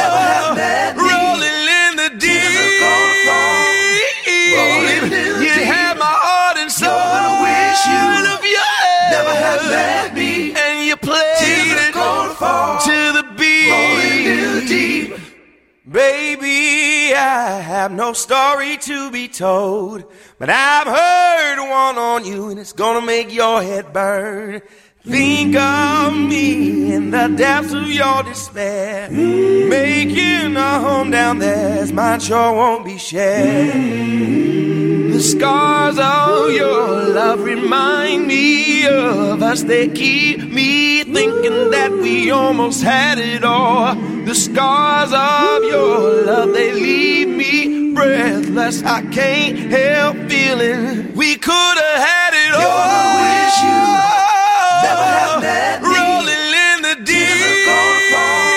never 0.00 0.22
have 0.32 0.56
met 0.56 0.96
me. 0.96 1.02
Rolling 1.02 1.60
in 1.80 1.92
the 2.02 2.10
deep. 2.18 2.42
Rolling 4.54 5.02
in 5.04 5.10
the 5.10 5.44
you 5.44 5.54
deep. 5.54 5.66
had 5.66 5.94
my 5.98 6.14
heart 6.26 6.56
and 6.56 6.70
soul. 6.70 6.88
You're 6.88 7.42
wish 7.44 7.80
you 7.90 8.04
of 8.34 8.42
your 8.56 8.64
never 9.12 9.34
have 9.34 9.62
met 9.68 10.14
me. 10.14 10.54
And 10.54 10.86
you 10.86 10.96
played 10.96 11.76
it 11.86 11.92
to 11.92 12.96
the 13.18 13.24
beat. 13.36 13.70
Rolling 13.70 14.24
in 14.24 14.48
the 14.58 14.64
deep. 14.66 15.08
Baby, 15.86 16.93
I 17.14 17.60
have 17.60 17.92
no 17.92 18.12
story 18.12 18.76
to 18.78 19.10
be 19.10 19.28
told, 19.28 20.04
but 20.38 20.50
I've 20.50 20.86
heard 20.86 21.58
one 21.58 21.98
on 21.98 22.24
you 22.24 22.48
and 22.50 22.58
it's 22.58 22.72
gonna 22.72 23.04
make 23.04 23.32
your 23.32 23.62
head 23.62 23.92
burn. 23.92 24.62
Think 25.02 25.54
of 25.54 26.14
me 26.14 26.94
in 26.94 27.10
the 27.10 27.28
depths 27.36 27.74
of 27.74 27.90
your 27.90 28.22
despair, 28.22 29.10
making 29.10 30.56
a 30.56 30.80
home 30.80 31.10
down 31.10 31.40
there 31.40 31.78
as 31.78 31.92
mine 31.92 32.20
sure 32.20 32.52
won't 32.52 32.86
be 32.86 32.96
shared. 32.96 33.74
The 35.14 35.20
scars 35.20 35.98
of 35.98 36.52
your 36.52 37.04
love 37.08 37.40
remind 37.40 38.26
me 38.26 38.86
of 38.86 39.42
us. 39.42 39.62
They 39.62 39.88
keep 39.88 40.50
me 40.50 40.93
thinking 41.14 41.70
that 41.70 41.92
we 41.92 42.30
almost 42.30 42.82
had 42.82 43.18
it 43.18 43.44
all. 43.44 43.94
The 44.24 44.34
scars 44.34 45.12
of 45.12 45.64
your 45.64 46.24
love, 46.26 46.52
they 46.52 46.72
leave 46.72 47.28
me 47.28 47.94
breathless. 47.94 48.82
I 48.82 49.02
can't 49.18 49.56
help 49.70 50.16
feeling 50.28 51.14
we 51.14 51.36
could 51.36 51.76
have 51.86 52.00
had 52.10 52.32
it 52.44 52.50
You're 52.58 52.66
all. 52.66 53.14
the 53.14 53.24
wish 53.24 53.56
you 53.68 53.80
never 54.86 55.08
have 55.18 55.42
met 55.42 55.82
me. 55.82 55.88
Rolling 55.96 56.46
in 56.66 56.76
the 56.88 56.94
deep. 57.08 57.28
Tears 57.30 57.42
are 57.46 57.64
gonna 57.70 58.12
fall. 58.12 58.50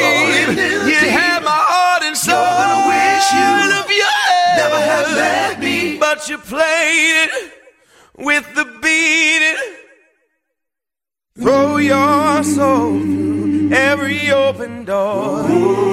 Rolling 0.00 0.88
you 0.90 1.00
had 1.18 1.40
my 1.42 1.60
heart 1.72 2.02
and 2.08 2.16
soul. 2.16 2.38
You're 2.38 2.70
the 2.74 2.82
wish 2.92 3.26
you 3.38 3.50
of 3.80 3.88
your 4.00 4.20
never 4.60 4.80
have 4.92 5.08
met 5.22 5.54
me. 5.60 5.98
But 5.98 6.28
you 6.28 6.38
played 6.38 7.28
it 7.28 7.52
with 8.16 8.46
the 8.54 8.64
beat. 8.82 9.83
Throw 11.36 11.78
your 11.78 12.44
soul 12.44 13.00
through 13.00 13.72
every 13.72 14.30
open 14.30 14.84
door. 14.84 15.42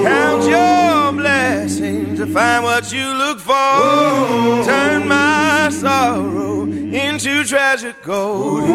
Count 0.04 0.44
your 0.44 1.14
blessings 1.14 2.20
to 2.20 2.28
find 2.28 2.64
what 2.64 2.94
you 2.94 3.08
look 3.08 3.40
for. 3.40 4.64
Turn 4.64 5.08
my 5.08 5.70
sorrow 5.72 6.66
into 6.66 7.44
treasure 7.44 7.96
gold. 8.04 8.66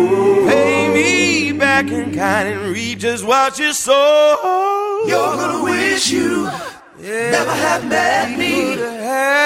Pay 0.48 0.92
me 0.92 1.52
back 1.56 1.86
in 1.86 2.12
kind 2.12 2.48
and 2.48 2.74
read 2.74 2.98
just 2.98 3.24
what 3.24 3.60
you 3.60 3.72
sow. 3.72 5.04
You're 5.06 5.36
gonna 5.36 5.62
wish 5.62 6.10
you 6.10 6.50
never 6.98 7.52
had 7.52 7.86
met 7.88 8.36
me. 8.36 8.74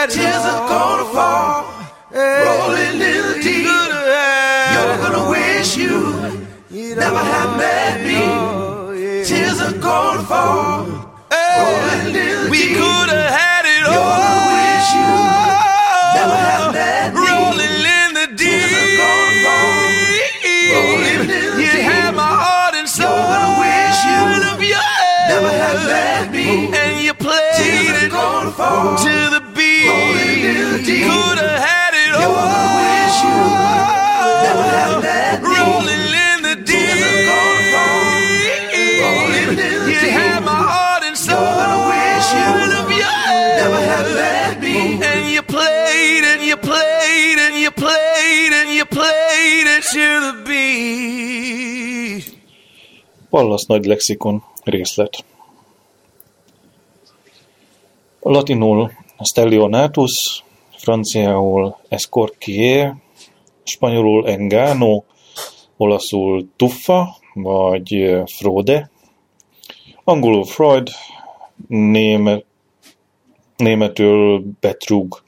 Tears 0.08 0.44
are 0.46 0.68
gonna 0.70 1.12
fall, 1.12 1.66
rolling 2.14 2.94
in 2.94 2.98
the 2.98 3.40
deep. 3.42 3.66
You're 4.72 4.96
gonna 4.96 5.28
wish 5.28 5.76
you 5.76 6.39
never 6.96 7.18
had 7.18 7.56
met 7.56 8.00
me. 8.04 9.24
Tears 9.24 9.60
are 9.60 9.78
gonna 9.78 10.22
fall, 10.24 10.86
rolling 11.30 12.50
We 12.50 12.74
could 12.74 13.08
have 13.08 13.30
had 13.30 13.64
it 13.64 13.86
all. 13.86 14.39
Pallas 53.30 53.64
Nagy 53.64 53.84
Lexikon 53.84 54.42
részlet. 54.64 55.24
Latinul 58.20 58.92
Stellionatus, 59.22 60.44
franciául 60.76 61.76
Escorquier, 61.88 62.94
spanyolul 63.62 64.28
Engano, 64.28 65.02
olaszul 65.76 66.48
Tuffa, 66.56 67.16
vagy 67.34 67.94
ö, 67.94 68.22
Frode, 68.26 68.90
angolul 70.04 70.44
Freud, 70.44 70.88
német, 71.66 72.44
németül 73.56 74.44
Betrug. 74.60 75.22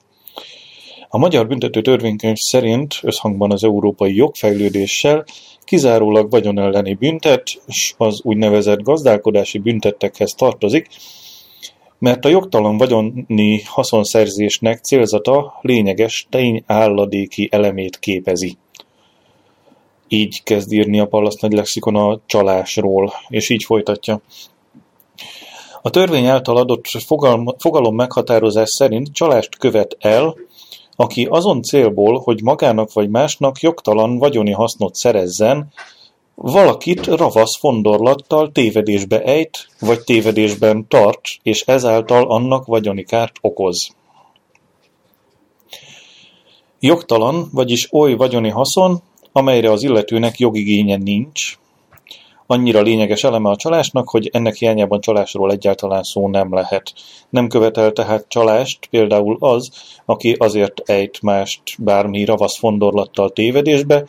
A 1.09 1.19
magyar 1.19 1.47
büntető 1.47 1.83
törvénykönyv 1.83 2.37
szerint 2.37 2.99
összhangban 3.03 3.53
az 3.53 3.65
európai 3.65 4.15
jogfejlődéssel 4.17 5.25
kizárólag 5.73 6.31
vagyon 6.31 6.59
elleni 6.59 6.95
büntet, 6.95 7.43
s 7.69 7.95
az 7.97 8.21
úgynevezett 8.23 8.83
gazdálkodási 8.83 9.59
büntettekhez 9.59 10.35
tartozik, 10.35 10.87
mert 11.99 12.25
a 12.25 12.29
jogtalan 12.29 12.77
vagyoni 12.77 13.63
haszonszerzésnek 13.65 14.79
célzata 14.79 15.59
lényeges 15.61 16.27
tényálladéki 16.31 17.49
elemét 17.51 17.99
képezi. 17.99 18.57
Így 20.09 20.43
kezd 20.43 20.73
írni 20.73 21.01
a 21.01 21.07
Pallas 21.07 21.35
Nagy 21.41 21.53
Lexikon 21.53 21.97
a 21.97 22.21
csalásról, 22.27 23.13
és 23.29 23.49
így 23.49 23.65
folytatja. 23.65 24.21
A 25.83 25.91
törvény 25.91 26.27
által 26.27 26.57
adott 26.57 26.85
fogalom 27.59 27.95
meghatározás 27.95 28.71
szerint 28.71 29.13
csalást 29.13 29.59
követ 29.59 29.97
el, 29.99 30.35
aki 30.97 31.27
azon 31.31 31.63
célból, 31.63 32.19
hogy 32.19 32.43
magának 32.43 32.93
vagy 32.93 33.11
másnak 33.11 33.61
jogtalan 33.61 34.19
vagyoni 34.19 34.53
hasznot 34.53 34.95
szerezzen, 34.95 35.73
valakit 36.35 37.07
ravasz 37.07 37.57
fondorlattal 37.57 38.53
tévedésbe 38.53 39.23
ejt, 39.23 39.69
vagy 39.81 40.01
tévedésben 40.01 40.89
tart, 40.89 41.21
és 41.43 41.63
ezáltal 41.63 42.31
annak 42.31 42.67
vagyoni 42.67 43.03
kárt 43.03 43.37
okoz. 43.41 43.95
Jogtalan, 46.81 47.49
vagyis 47.53 47.93
oly 47.93 48.15
vagyoni 48.15 48.49
haszon, 48.49 49.03
amelyre 49.33 49.71
az 49.71 49.83
illetőnek 49.83 50.39
jogigénye 50.39 50.97
nincs, 50.97 51.59
annyira 52.47 52.81
lényeges 52.81 53.25
eleme 53.25 53.49
a 53.49 53.57
csalásnak, 53.57 54.09
hogy 54.09 54.29
ennek 54.33 54.55
hiányában 54.55 55.01
csalásról 55.01 55.53
egyáltalán 55.53 56.03
szó 56.03 56.29
nem 56.29 56.55
lehet. 56.55 56.93
Nem 57.29 57.49
követel 57.49 57.93
tehát 57.93 58.29
csalást 58.29 58.87
például 58.91 59.37
az, 59.41 59.71
aki 60.05 60.33
azért 60.39 60.83
ejt 60.85 61.23
mást 61.23 61.63
bármi 61.79 62.25
ravasz 62.25 62.59
fondorlattal 62.59 63.31
tévedésbe, 63.31 64.05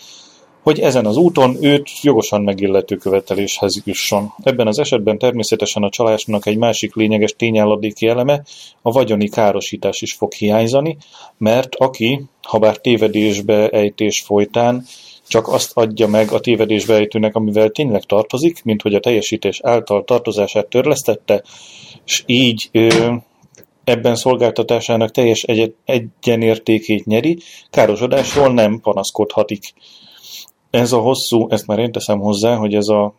hogy 0.64 0.80
ezen 0.80 1.06
az 1.06 1.18
úton 1.18 1.58
őt 1.62 1.90
jogosan 2.02 2.42
megillető 2.42 2.96
követeléshez 2.96 3.82
jusson. 3.86 4.34
Ebben 4.44 4.68
az 4.68 4.80
esetben 4.80 5.18
természetesen 5.18 5.84
a 5.84 5.90
csalásnak 5.90 6.46
egy 6.46 6.58
másik 6.58 6.96
lényeges 6.96 7.36
tényálladéki 7.38 8.08
eleme, 8.08 8.44
a 8.82 8.92
vagyoni 8.92 9.30
károsítás 9.30 10.02
is 10.02 10.14
fog 10.14 10.34
hiányzani, 10.34 10.98
mert 11.38 11.76
aki, 11.76 12.26
ha 12.42 12.60
bár 12.60 12.78
tévedésbe 12.78 13.70
ejtés 13.70 14.22
folytán, 14.22 14.86
csak 15.34 15.48
azt 15.48 15.72
adja 15.74 16.08
meg 16.08 16.32
a 16.32 16.40
tévedésbe 16.40 16.94
ejtőnek, 16.94 17.36
amivel 17.36 17.70
tényleg 17.70 18.04
tartozik, 18.04 18.64
mint 18.64 18.82
hogy 18.82 18.94
a 18.94 19.00
teljesítés 19.00 19.60
által 19.64 20.04
tartozását 20.04 20.68
törlesztette, 20.68 21.44
és 22.06 22.24
így 22.26 22.70
ö, 22.72 23.14
ebben 23.84 24.16
szolgáltatásának 24.16 25.12
teljes 25.12 25.44
egy- 25.44 25.76
egyenértékét 25.86 27.06
nyeri, 27.06 27.38
károsodásról 27.70 28.54
nem 28.54 28.80
panaszkodhatik. 28.80 29.74
Ez 30.70 30.92
a 30.92 31.00
hosszú, 31.00 31.48
ezt 31.50 31.68
már 31.68 31.80
én 31.80 31.92
teszem 31.92 32.20
hozzá, 32.20 32.56
hogy 32.56 32.76
ez 32.76 32.88
a 32.88 33.14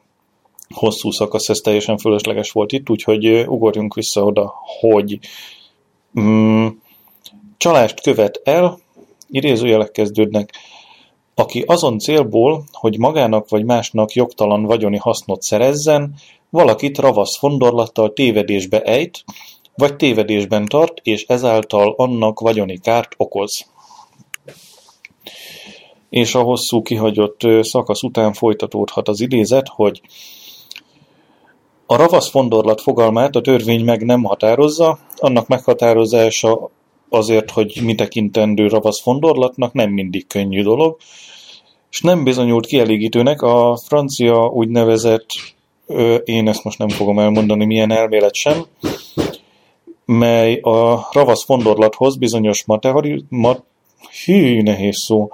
hosszú 0.75 1.11
szakasz, 1.11 1.49
ez 1.49 1.59
teljesen 1.59 1.99
fölösleges 1.99 2.51
volt 2.51 2.73
itt, 2.73 2.91
úgyhogy 2.91 3.27
ugorjunk 3.27 3.95
vissza 3.95 4.25
oda, 4.25 4.55
hogy 4.81 5.19
mm, 6.21 6.67
csalást 7.57 8.01
követ 8.01 8.41
el, 8.45 8.79
idézőjelek 9.29 9.91
kezdődnek, 9.91 10.53
aki 11.35 11.63
azon 11.67 11.99
célból, 11.99 12.65
hogy 12.73 12.99
magának 12.99 13.49
vagy 13.49 13.65
másnak 13.65 14.13
jogtalan 14.13 14.63
vagyoni 14.63 14.97
hasznot 14.97 15.43
szerezzen, 15.43 16.15
valakit 16.51 16.99
ravasz 16.99 17.37
fondorlattal 17.37 18.13
tévedésbe 18.13 18.81
ejt, 18.81 19.25
vagy 19.75 19.97
tévedésben 19.97 20.67
tart, 20.67 21.01
és 21.03 21.25
ezáltal 21.27 21.95
annak 21.97 22.41
vagyoni 22.41 22.79
kárt 22.79 23.15
okoz. 23.17 23.67
És 26.11 26.35
a 26.35 26.43
hosszú 26.43 26.83
kihagyott 26.83 27.41
szakasz 27.61 28.03
után 28.03 28.33
folytatódhat 28.33 29.09
az 29.09 29.21
idézet, 29.21 29.69
hogy 29.69 30.01
a 31.87 31.97
ravasz 31.97 32.31
fondorlat 32.31 32.81
fogalmát 32.81 33.37
a 33.37 33.41
törvény 33.41 33.85
meg 33.85 34.05
nem 34.05 34.23
határozza, 34.23 34.99
annak 35.17 35.47
meghatározása 35.47 36.71
azért, 37.15 37.51
hogy 37.51 37.81
mi 37.83 37.95
tekintendő 37.95 38.67
ravasz 38.67 39.01
fondorlatnak 39.01 39.73
nem 39.73 39.91
mindig 39.91 40.27
könnyű 40.27 40.63
dolog, 40.63 40.97
és 41.91 42.01
nem 42.01 42.25
bizonyult 42.25 42.67
kielégítőnek 42.67 43.43
a 43.43 43.79
francia 43.87 44.47
úgynevezett, 44.47 45.27
ö, 45.87 46.15
én 46.15 46.49
ezt 46.49 46.65
most 46.65 46.79
nem 46.79 46.89
fogom 46.89 47.19
elmondani 47.19 47.65
milyen 47.65 47.91
elmélet 47.91 48.35
sem, 48.35 48.67
mely 50.05 50.55
a 50.55 51.09
ravasz 51.13 51.45
fondorlathoz 51.45 52.17
bizonyos 52.17 52.65
materi, 52.65 53.25
mat, 53.29 53.63
hű, 54.25 54.63
nehéz 54.63 54.99
szó, 54.99 55.29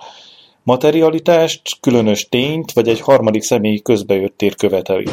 materialitást, 0.63 1.63
különös 1.81 2.29
tényt, 2.29 2.73
vagy 2.73 2.89
egy 2.89 3.01
harmadik 3.01 3.43
személyi 3.43 3.83
közbejöttét 3.83 4.55
követeli. 4.55 5.07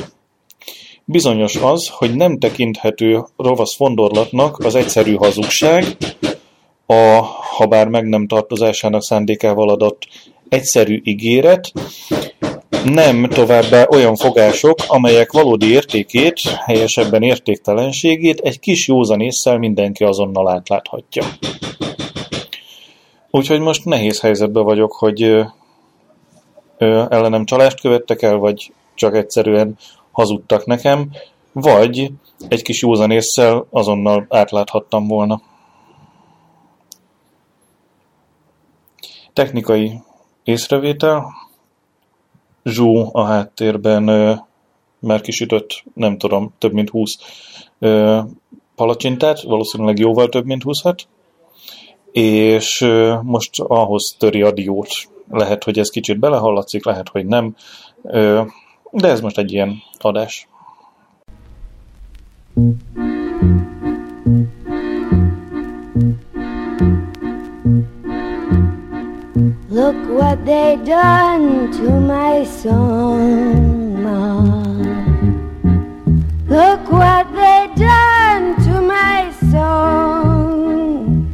Bizonyos 1.06 1.56
az, 1.56 1.88
hogy 1.88 2.16
nem 2.16 2.40
tekinthető 2.40 3.24
ravasz 3.38 3.76
fondorlatnak 3.76 4.60
az 4.60 4.76
egyszerű 4.76 5.14
hazugság, 5.14 5.84
a, 6.88 7.22
ha 7.56 7.66
bár 7.66 7.88
meg 7.88 8.06
nem 8.06 8.28
tartozásának 8.28 9.04
szándékával 9.04 9.70
adott 9.70 10.08
egyszerű 10.50 11.02
ígéret, 11.04 11.72
nem 12.84 13.30
továbbá 13.30 13.88
olyan 13.90 14.16
fogások, 14.16 14.78
amelyek 14.88 15.32
valódi 15.32 15.72
értékét, 15.72 16.40
helyesebben 16.40 17.24
értéktelenségét 17.24 18.40
egy 18.40 18.60
kis 18.60 18.88
józan 18.88 19.22
észsel 19.22 19.58
mindenki 19.58 20.04
azonnal 20.04 20.50
átláthatja. 20.50 21.24
Úgyhogy 23.32 23.60
most 23.60 23.86
nehéz 23.86 24.20
helyzetben 24.20 24.64
vagyok, 24.64 24.94
hogy 24.94 25.24
ö, 25.24 25.44
ö, 26.78 27.04
ellenem 27.10 27.46
csalást 27.46 27.82
követtek 27.82 28.22
el, 28.22 28.38
vagy 28.38 28.72
csak 28.96 29.16
egyszerűen 29.16 29.78
hazudtak 30.12 30.66
nekem, 30.66 31.10
vagy 31.52 32.12
egy 32.48 32.62
kis 32.62 32.82
józan 32.82 33.12
észsel 33.12 33.66
azonnal 33.70 34.26
átláthattam 34.30 35.08
volna. 35.08 35.42
Technikai 39.38 40.02
észrevétel. 40.44 41.26
Zsú 42.64 43.10
a 43.12 43.24
háttérben 43.24 44.04
már 45.00 45.22
kisütött, 45.22 45.84
nem 45.94 46.18
tudom, 46.18 46.54
több 46.58 46.74
mint 46.74 46.90
20 46.90 47.18
ö, 47.80 48.20
palacsintát, 48.76 49.42
valószínűleg 49.42 50.00
jóval 50.00 50.30
több, 50.30 50.46
mint 50.46 50.64
20 50.64 50.82
és 52.12 52.80
most 53.22 53.60
ahhoz 53.60 54.16
töri 54.20 54.42
a 54.42 54.52
diót. 54.52 54.90
Lehet, 55.30 55.64
hogy 55.64 55.80
ez 55.80 55.90
kicsit 55.90 56.20
belehallatszik, 56.20 56.86
lehet, 56.86 57.10
hogy 57.10 57.26
nem, 57.26 57.56
de 58.92 59.08
ez 59.08 59.22
most 59.22 59.38
egy 59.38 59.52
ilyen 59.52 59.82
adás. 60.00 60.48
Look 69.78 70.10
what 70.10 70.44
they 70.44 70.76
done 70.84 71.72
to 71.74 72.00
my 72.00 72.44
song, 72.46 74.02
Ma. 74.02 74.42
Look 76.48 76.92
what 76.92 77.32
they 77.32 77.70
done 77.76 78.56
to 78.66 78.82
my 78.82 79.32
song. 79.52 81.30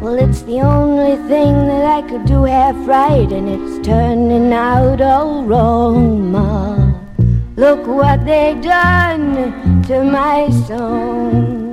Well, 0.00 0.14
it's 0.14 0.42
the 0.42 0.60
only 0.60 1.16
thing 1.26 1.66
that 1.66 1.84
I 1.84 2.02
could 2.08 2.24
do 2.24 2.44
half 2.44 2.76
right, 2.86 3.32
and 3.32 3.48
it's 3.48 3.84
turning 3.84 4.52
out 4.52 5.00
all 5.00 5.42
wrong, 5.42 6.30
Ma. 6.30 6.76
Look 7.56 7.84
what 7.84 8.24
they 8.24 8.54
done 8.62 9.82
to 9.88 10.04
my 10.04 10.50
song. 10.68 11.65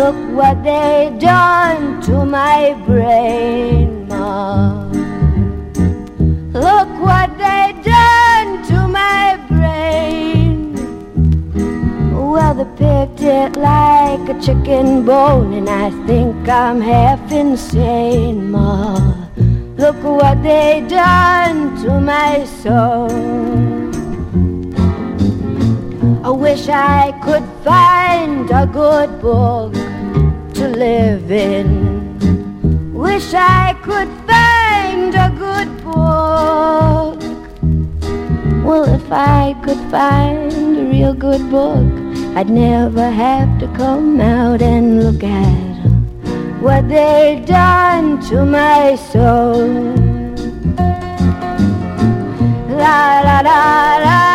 Look 0.00 0.16
what 0.32 0.64
they 0.64 1.14
done 1.20 2.00
to 2.08 2.24
my 2.24 2.72
brain, 2.86 4.08
Ma. 4.08 4.88
Look 6.54 6.88
what 7.06 7.28
they 7.36 7.74
done 7.84 8.62
to 8.70 8.88
my 8.88 9.36
brain. 9.50 10.72
Well, 12.14 12.54
they 12.54 12.70
picked 12.80 13.20
it 13.20 13.56
like 13.56 14.26
a 14.30 14.40
chicken 14.40 15.04
bone, 15.04 15.52
and 15.52 15.68
I 15.68 15.90
think 16.06 16.48
I'm 16.48 16.80
half 16.80 17.30
insane, 17.30 18.50
Ma. 18.50 18.96
Look 19.76 20.02
what 20.02 20.42
they 20.42 20.82
done 20.88 21.76
to 21.82 22.00
my 22.00 22.46
soul. 22.62 23.10
I 26.24 26.30
wish 26.30 26.70
I 26.70 27.12
could 27.22 27.44
find 27.62 28.50
a 28.50 28.66
good 28.66 29.20
book 29.20 29.89
to 30.60 30.68
live 30.68 31.30
in. 31.30 31.68
Wish 32.92 33.32
I 33.32 33.74
could 33.82 34.10
find 34.28 35.14
a 35.14 35.30
good 35.44 35.70
book. 35.82 37.18
Well, 38.62 38.84
if 38.84 39.10
I 39.10 39.54
could 39.64 39.80
find 39.90 40.52
a 40.76 40.84
real 40.94 41.14
good 41.14 41.50
book, 41.50 41.90
I'd 42.36 42.50
never 42.50 43.08
have 43.10 43.58
to 43.60 43.68
come 43.68 44.20
out 44.20 44.60
and 44.60 45.02
look 45.02 45.24
at 45.24 45.76
what 46.60 46.86
they've 46.90 47.46
done 47.46 48.20
to 48.28 48.44
my 48.44 48.96
soul. 48.96 49.64
La 52.82 53.00
la 53.26 53.40
la 53.48 53.60
la 54.04 54.29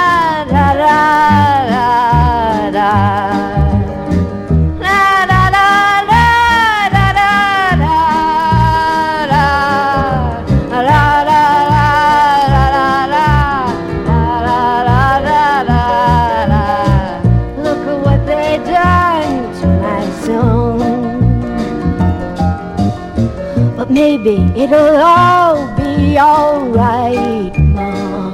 Maybe 24.26 24.42
it'll 24.60 24.98
all 24.98 25.68
be 25.76 26.18
alright, 26.18 27.56
Mom. 27.60 28.34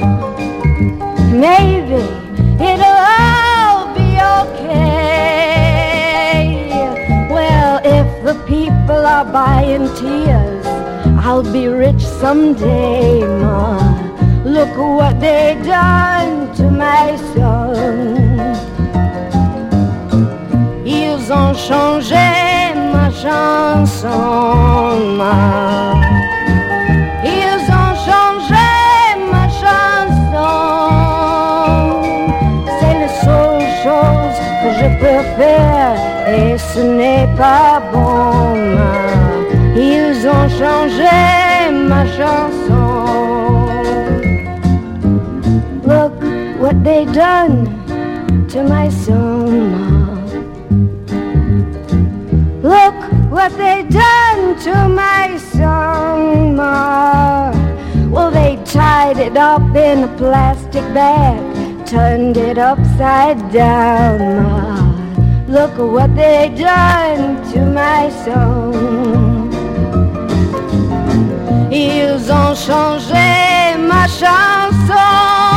Maybe 1.37 2.01
it'll 2.63 2.99
all 3.19 3.93
be 3.93 4.17
okay. 4.39 4.87
Well, 7.29 7.81
if 7.83 8.07
the 8.23 8.35
people 8.47 9.05
are 9.05 9.25
buying 9.25 9.93
tears, 9.95 10.65
I'll 11.25 11.43
be 11.43 11.67
rich 11.67 12.05
someday, 12.05 13.19
Ma. 13.41 13.77
Look 14.45 14.77
what 14.77 15.19
they've 15.19 15.61
done 15.61 16.55
to 16.55 16.71
my 16.71 17.17
son. 17.33 18.55
Ils 20.85 21.29
ont 21.33 21.53
changé 21.53 22.40
chanson. 23.21 24.09
Ils 27.23 27.63
ont 27.81 27.95
changé 28.07 28.69
ma 29.33 29.45
chanson. 29.61 30.51
C'est 32.79 32.97
la 33.03 33.11
seule 33.25 33.67
chose 33.85 34.37
que 34.61 34.69
je 34.79 34.87
peux 35.01 35.23
faire 35.39 35.95
et 36.27 36.57
ce 36.57 36.81
n'est 36.81 37.29
pas 37.37 37.81
bon. 37.93 38.55
Ils 39.75 40.27
ont 40.27 40.49
changé 40.61 41.19
ma 41.91 42.03
chanson. 42.17 42.79
Look 45.87 46.13
what 46.59 46.83
they 46.83 47.05
done 47.05 47.57
to 48.49 48.63
my 48.63 48.89
song, 48.89 50.00
what 53.41 53.57
they 53.57 53.81
done 53.89 54.55
to 54.59 54.87
my 54.87 55.35
song, 55.37 56.55
Ma. 56.55 57.49
Well, 58.13 58.29
they 58.29 58.61
tied 58.65 59.17
it 59.17 59.35
up 59.35 59.75
in 59.75 60.03
a 60.03 60.11
plastic 60.15 60.85
bag, 60.93 61.41
turned 61.87 62.37
it 62.37 62.59
upside 62.59 63.39
down, 63.51 64.43
Ma. 64.43 64.61
Look 65.47 65.75
what 65.95 66.15
they 66.15 66.53
done 66.55 67.21
to 67.51 67.59
my 67.81 68.01
song. 68.23 69.49
Ils 71.71 72.23
ont 72.41 72.53
changé 72.65 73.75
ma 73.89 74.03
chanson, 74.19 75.50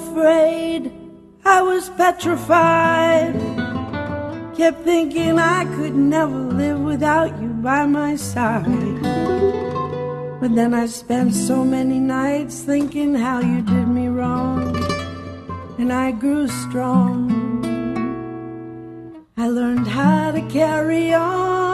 afraid, 0.00 0.92
I 1.44 1.62
was 1.62 1.90
petrified. 1.90 3.34
Kept 4.56 4.80
thinking 4.84 5.38
I 5.38 5.64
could 5.76 5.94
never 5.94 6.40
live 6.62 6.80
without 6.80 7.30
you 7.40 7.48
by 7.48 7.86
my 7.86 8.16
side. 8.16 9.02
But 10.40 10.54
then 10.54 10.72
I 10.74 10.86
spent 10.86 11.34
so 11.34 11.64
many 11.64 11.98
nights 11.98 12.62
thinking 12.62 13.14
how 13.14 13.40
you 13.40 13.60
did 13.62 13.88
me 13.88 14.08
wrong. 14.08 14.76
And 15.78 15.92
I 15.92 16.12
grew 16.12 16.48
strong. 16.48 17.18
I 19.36 19.48
learned 19.48 19.86
how 19.86 20.32
to 20.32 20.42
carry 20.48 21.14
on. 21.14 21.69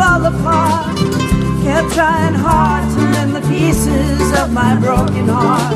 Fall 0.00 0.24
apart. 0.24 0.96
Kept 1.62 1.92
trying 1.92 2.34
hard 2.34 2.82
to 2.94 3.00
mend 3.12 3.36
the 3.36 3.44
pieces 3.52 4.20
of 4.40 4.50
my 4.50 4.72
broken 4.80 5.28
heart. 5.28 5.74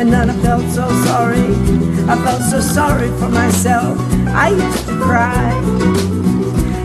And 0.00 0.12
then 0.12 0.30
I 0.30 0.36
felt 0.46 0.66
so 0.78 0.86
sorry. 1.08 1.48
I 2.12 2.14
felt 2.24 2.42
so 2.42 2.60
sorry 2.60 3.10
for 3.18 3.28
myself. 3.28 3.98
I 4.44 4.48
used 4.64 4.86
to 4.86 4.94
cry. 5.06 5.50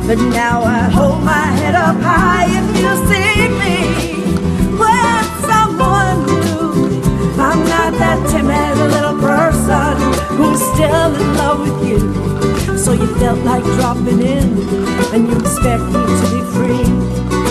But 0.08 0.20
now 0.42 0.64
I 0.64 0.82
hold 0.98 1.24
my 1.24 1.48
head 1.60 1.76
up 1.76 1.98
high 2.12 2.48
if 2.60 2.68
you 2.82 2.92
see 3.10 3.38
me 3.62 3.78
with 4.82 5.30
someone 5.52 6.18
new. 6.34 7.02
I'm 7.48 7.62
not 7.76 7.92
that 8.02 8.20
timid 8.32 8.76
little 8.96 9.20
person 9.20 9.94
who's 10.38 10.62
still 10.74 11.12
in 11.22 11.28
love 11.42 11.60
with 11.66 11.80
you. 11.90 12.57
So 12.88 12.94
you 12.94 13.08
felt 13.18 13.40
like 13.40 13.66
dropping 13.66 14.22
in 14.22 14.48
and 15.14 15.28
you 15.28 15.38
expect 15.38 15.84
me 15.84 16.06
to 16.06 16.28
be 16.32 16.42
free. 16.56 16.86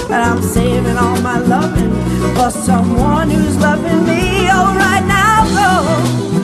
But 0.08 0.22
I'm 0.22 0.40
saving 0.40 0.96
all 0.96 1.20
my 1.20 1.36
loving 1.36 1.92
for 2.34 2.50
someone 2.50 3.28
who's 3.28 3.58
loving 3.58 4.06
me. 4.06 4.48
All 4.48 4.74
right 4.74 5.04
now, 5.06 5.44
go 5.44 6.35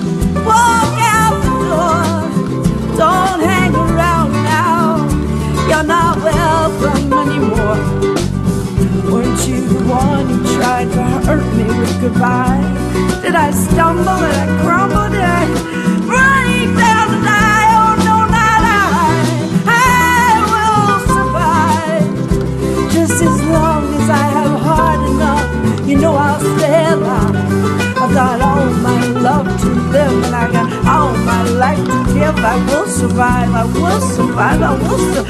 survive. 33.03 33.51
I 33.51 33.65
will 33.65 34.01
survive. 34.01 34.63
I 34.63 34.73
will 34.79 34.99
survive. 35.15 35.27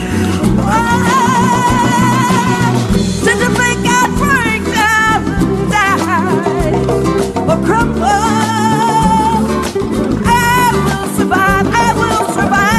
Did 3.24 3.38
you 3.42 3.50
think 3.60 3.80
I'd 3.98 4.10
break 4.20 4.62
down 4.76 5.20
and 5.40 5.70
die 5.72 6.82
or 7.50 7.58
crumble? 7.66 8.24
I 10.28 10.68
will 10.84 11.06
survive. 11.16 11.66
I 11.66 11.88
will 12.00 12.24
survive. 12.34 12.72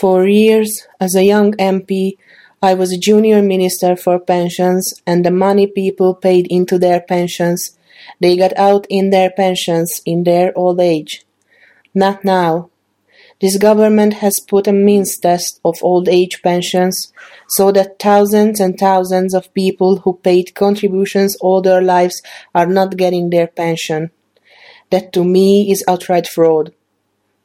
For 0.00 0.26
years, 0.26 0.86
as 0.98 1.14
a 1.14 1.24
young 1.24 1.52
MP, 1.58 2.16
I 2.62 2.72
was 2.72 2.90
a 2.90 2.96
junior 2.96 3.42
minister 3.42 3.96
for 3.96 4.18
pensions, 4.18 4.94
and 5.06 5.26
the 5.26 5.30
money 5.30 5.66
people 5.66 6.14
paid 6.14 6.46
into 6.48 6.78
their 6.78 7.02
pensions, 7.02 7.76
they 8.18 8.34
got 8.34 8.56
out 8.56 8.86
in 8.88 9.10
their 9.10 9.28
pensions 9.28 10.00
in 10.06 10.24
their 10.24 10.56
old 10.56 10.80
age. 10.80 11.26
Not 11.94 12.24
now. 12.24 12.70
This 13.42 13.58
government 13.58 14.14
has 14.24 14.40
put 14.40 14.66
a 14.66 14.72
means 14.72 15.18
test 15.18 15.60
of 15.66 15.76
old 15.82 16.08
age 16.08 16.40
pensions 16.40 17.12
so 17.46 17.70
that 17.72 17.98
thousands 17.98 18.58
and 18.58 18.78
thousands 18.78 19.34
of 19.34 19.52
people 19.52 19.98
who 19.98 20.14
paid 20.14 20.54
contributions 20.54 21.36
all 21.42 21.60
their 21.60 21.82
lives 21.82 22.22
are 22.54 22.64
not 22.64 22.96
getting 22.96 23.28
their 23.28 23.48
pension. 23.48 24.12
That 24.88 25.12
to 25.12 25.24
me 25.24 25.70
is 25.70 25.84
outright 25.86 26.26
fraud. 26.26 26.72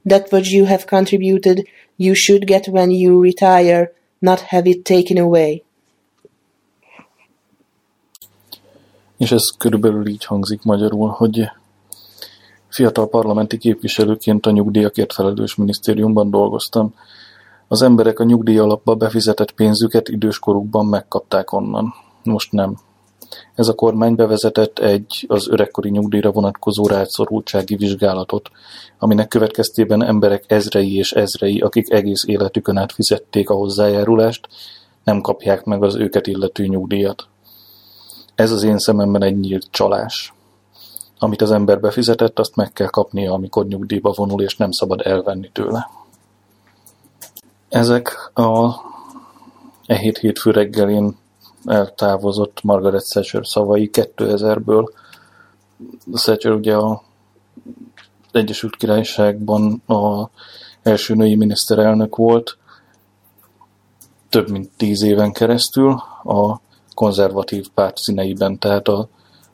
That 0.05 0.31
what 0.31 0.45
you 0.45 0.65
have 0.65 0.87
contributed, 0.87 1.65
you 1.95 2.15
should 2.15 2.45
get 2.45 2.67
when 2.67 2.89
you 2.89 3.23
retire, 3.23 3.93
not 4.19 4.39
have 4.39 4.69
it 4.69 4.83
taken 4.83 5.17
away. 5.17 5.63
És 9.17 9.31
ez 9.31 9.49
körülbelül 9.57 10.07
így 10.07 10.25
hangzik 10.25 10.63
magyarul, 10.63 11.09
hogy 11.09 11.49
fiatal 12.67 13.09
parlamenti 13.09 13.57
képviselőként 13.57 14.45
a 14.45 14.51
nyugdíjakért 14.51 15.13
felelős 15.13 15.55
minisztériumban 15.55 16.29
dolgoztam. 16.29 16.93
Az 17.67 17.81
emberek 17.81 18.19
a 18.19 18.23
nyugdíj 18.23 18.57
alapba 18.57 18.95
befizetett 18.95 19.51
pénzüket 19.51 20.09
időskorukban 20.09 20.85
megkapták 20.85 21.51
onnan. 21.51 21.93
Most 22.23 22.51
nem. 22.51 22.77
Ez 23.55 23.67
a 23.67 23.73
kormány 23.73 24.15
bevezetett 24.15 24.79
egy 24.79 25.25
az 25.27 25.49
öregkori 25.49 25.89
nyugdíjra 25.89 26.31
vonatkozó 26.31 26.87
rászorultsági 26.87 27.75
vizsgálatot, 27.75 28.49
aminek 28.99 29.27
következtében 29.27 30.03
emberek 30.03 30.43
ezrei 30.47 30.97
és 30.97 31.11
ezrei, 31.11 31.59
akik 31.59 31.91
egész 31.91 32.23
életükön 32.25 32.77
át 32.77 32.91
fizették 32.91 33.49
a 33.49 33.53
hozzájárulást, 33.55 34.47
nem 35.03 35.21
kapják 35.21 35.63
meg 35.63 35.83
az 35.83 35.95
őket 35.95 36.27
illető 36.27 36.65
nyugdíjat. 36.65 37.27
Ez 38.35 38.51
az 38.51 38.63
én 38.63 38.77
szememben 38.77 39.23
egy 39.23 39.39
nyílt 39.39 39.67
csalás. 39.69 40.33
Amit 41.19 41.41
az 41.41 41.51
ember 41.51 41.79
befizetett, 41.79 42.39
azt 42.39 42.55
meg 42.55 42.73
kell 42.73 42.87
kapnia, 42.87 43.33
amikor 43.33 43.65
nyugdíjba 43.65 44.13
vonul, 44.15 44.41
és 44.41 44.57
nem 44.57 44.71
szabad 44.71 45.01
elvenni 45.01 45.49
tőle. 45.53 45.89
Ezek 47.69 48.31
a 48.33 48.69
e 49.85 49.95
hét 49.95 50.17
hétfő 50.17 50.51
reggelén 50.51 51.17
eltávozott 51.65 52.63
Margaret 52.63 53.09
Thatcher 53.09 53.47
szavai 53.47 53.89
2000-ből. 53.93 54.89
Thatcher 56.13 56.51
ugye 56.51 56.75
a 56.75 57.01
Egyesült 58.31 58.75
Királyságban 58.75 59.81
a 59.87 60.29
első 60.83 61.13
női 61.13 61.35
miniszterelnök 61.35 62.15
volt, 62.15 62.57
több 64.29 64.49
mint 64.49 64.69
tíz 64.77 65.01
éven 65.01 65.31
keresztül 65.31 65.91
a 66.23 66.59
konzervatív 66.93 67.67
párt 67.73 67.97
színeiben, 67.97 68.59
tehát 68.59 68.87
a, 68.87 69.07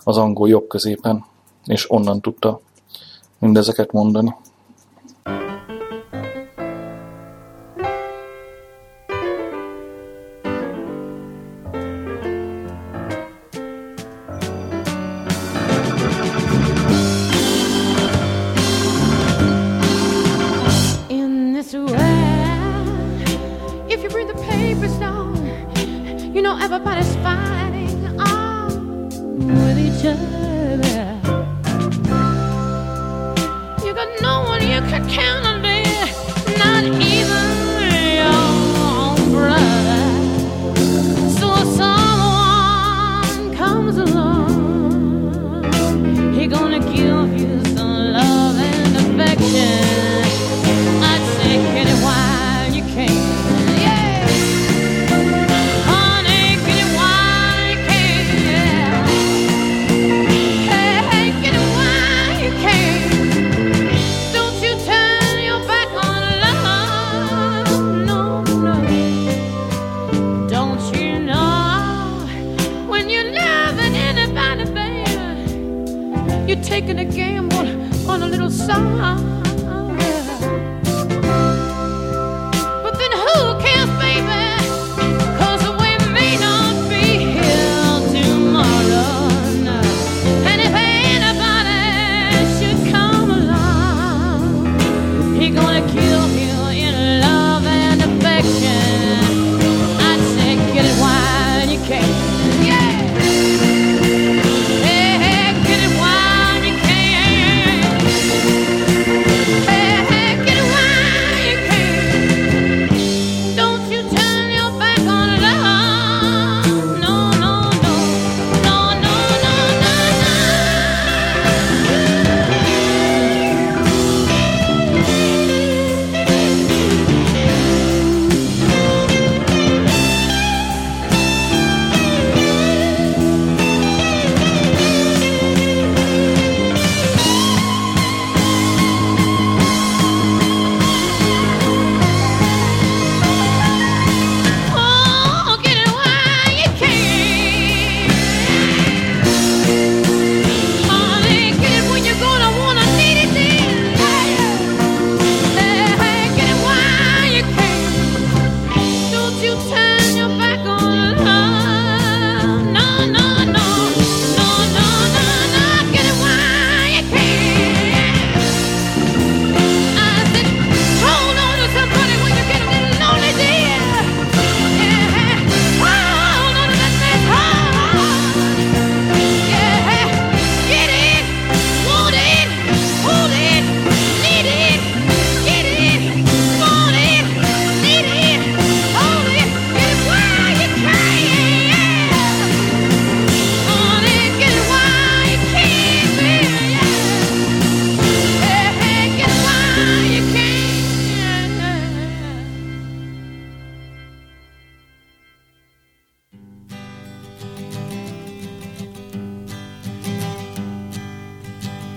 az 0.03 0.17
angol 0.17 0.49
jobb 0.49 0.67
középen, 0.67 1.25
és 1.65 1.91
onnan 1.91 2.21
tudta 2.21 2.59
mindezeket 3.39 3.91
mondani. 3.91 4.35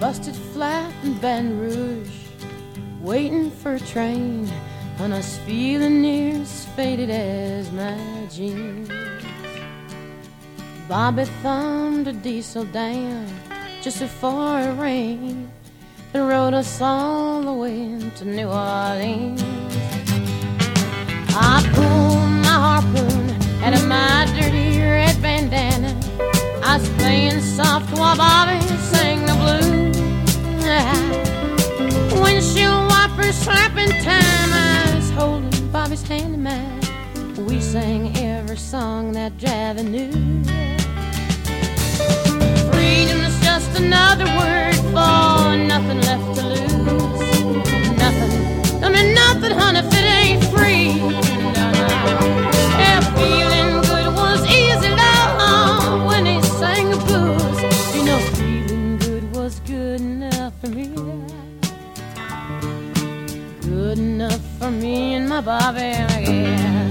busted 0.04 0.36
flat 0.52 0.92
in 1.02 1.14
Baton 1.14 1.58
Rouge, 1.58 2.18
waiting 3.00 3.50
for 3.50 3.76
a 3.76 3.80
train, 3.80 4.46
and 4.98 5.14
I 5.14 5.16
was 5.16 5.38
feeling 5.46 6.02
near 6.02 6.42
as 6.42 6.66
faded 6.76 7.08
as 7.08 7.72
my 7.72 7.96
jeans. 8.30 8.90
Bobby 10.90 11.24
thumbed 11.42 12.06
a 12.06 12.12
diesel 12.12 12.66
down 12.66 13.26
just 13.80 14.00
before 14.00 14.60
it 14.60 14.74
rained 14.78 15.50
and 16.12 16.28
rode 16.28 16.52
us 16.52 16.82
all 16.82 17.40
the 17.40 17.54
way 17.54 17.98
to 18.16 18.24
New 18.26 18.48
Orleans. 18.48 19.42
I 21.32 21.64
pulled 21.72 22.30
my 22.44 22.56
harpoon 22.66 23.30
out 23.64 23.72
of 23.72 23.88
my 23.88 24.26
dirty 24.38 24.78
red 24.80 25.16
bandana. 25.22 25.92
I 26.62 26.76
was 26.76 26.88
playing 26.98 27.40
soft 27.40 27.90
while 27.98 28.18
Bobby 28.18 28.60
sang 28.92 29.24
the 29.24 29.32
blues 29.32 29.83
side. 30.74 32.20
Windshield 32.22 32.88
wipers 32.90 33.36
slapping 33.36 33.92
time. 34.02 34.50
I 34.52 34.92
was 34.96 35.10
holding 35.10 35.68
Bobby's 35.70 36.02
hand 36.02 36.34
in 36.34 36.42
mine. 36.42 36.80
We 37.46 37.60
sang 37.60 38.16
every 38.16 38.56
song 38.56 39.12
that 39.12 39.32
Javi 39.38 39.84
knew. 39.94 40.12
Freedom 42.70 43.18
is 43.28 43.36
just 43.48 43.70
another 43.78 44.28
word 44.40 44.76
for 44.92 45.56
nothing 45.72 46.00
left 46.08 46.28
to 46.38 46.42
lose. 46.52 47.20
Nothing, 48.04 48.32
I 48.84 48.88
mean 48.94 49.14
nothing, 49.14 49.52
honey, 49.58 49.80
if 49.80 49.92
it 50.00 50.06
ain't 50.20 50.44
free. 50.52 51.23
for 64.64 64.70
me 64.70 65.12
and 65.12 65.28
my 65.28 65.42
Bobby 65.42 65.92
again. 66.16 66.90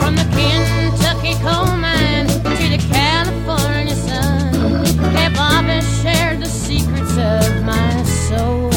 From 0.00 0.14
the 0.16 0.26
Kentucky 0.36 1.34
coal 1.44 1.76
mine 1.76 2.28
to 2.28 2.66
the 2.74 2.80
California 2.90 3.94
sun, 3.94 4.54
hey 5.16 5.28
Bobby 5.34 5.82
shared 6.00 6.40
the 6.40 6.46
secrets 6.46 7.14
of 7.18 7.62
my 7.62 8.02
soul. 8.28 8.70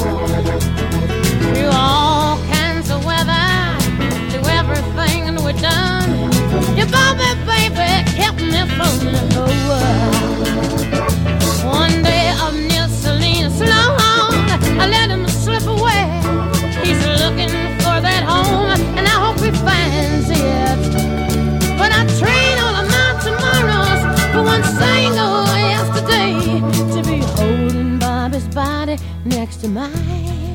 Through 1.53 1.71
all 1.71 2.38
kinds 2.55 2.91
of 2.91 3.05
weather, 3.05 3.47
through 4.30 4.47
everything 4.59 5.21
we've 5.45 5.61
done, 5.61 6.11
your 6.76 6.89
Bobby 6.97 7.30
baby 7.47 7.91
kept 8.19 8.41
me 8.41 8.61
from 8.76 8.95
the 9.15 9.23
cold. 9.36 9.55
One 11.63 12.03
day. 12.03 12.24
Let 14.89 15.09
him 15.09 15.27
slip 15.27 15.63
away. 15.63 16.05
He's 16.83 17.01
looking 17.21 17.49
for 17.81 17.97
that 18.07 18.23
home, 18.23 18.69
and 18.97 19.07
I 19.07 19.17
hope 19.23 19.39
he 19.39 19.51
finds 19.51 20.29
it. 20.29 20.77
But 21.77 21.91
I 21.91 22.05
train 22.21 22.55
all 22.63 22.75
of 22.81 22.88
my 22.95 23.09
tomorrows 23.25 24.01
for 24.31 24.43
one 24.43 24.63
single 24.63 25.45
yesterday 25.73 26.33
to 26.93 27.09
be 27.09 27.17
holding 27.36 27.99
Bobby's 27.99 28.47
body 28.47 28.97
next 29.25 29.57
to 29.57 29.67
mine. 29.67 30.55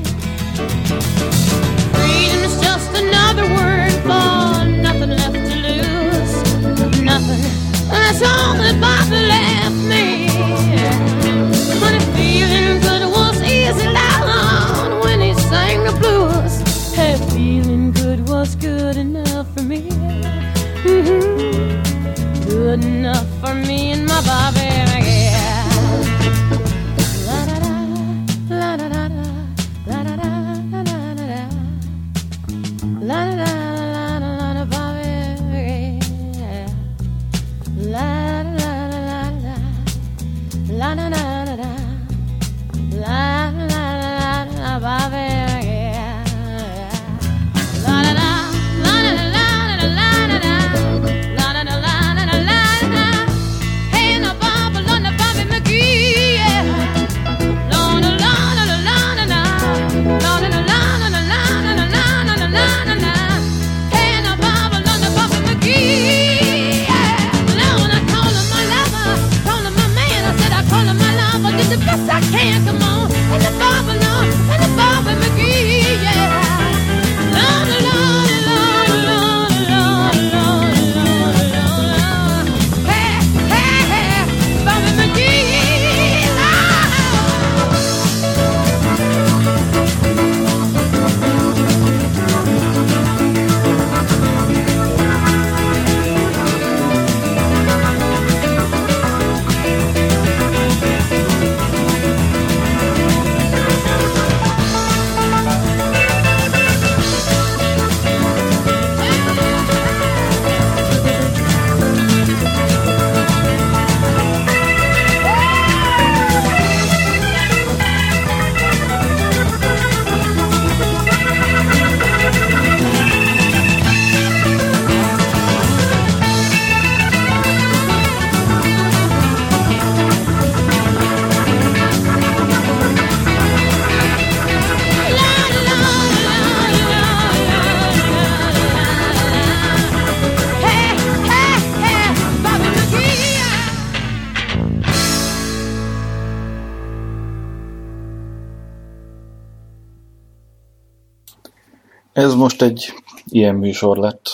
Most 152.41 152.61
egy 152.61 152.93
ilyen 153.25 153.55
műsor 153.55 153.97
lett. 153.97 154.25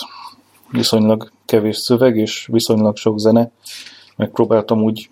Viszonylag 0.72 1.32
kevés 1.46 1.78
szöveg 1.78 2.18
és 2.18 2.48
viszonylag 2.52 2.98
sok 2.98 3.20
zene. 3.20 3.52
Megpróbáltam 4.16 4.84
úgy 4.84 5.10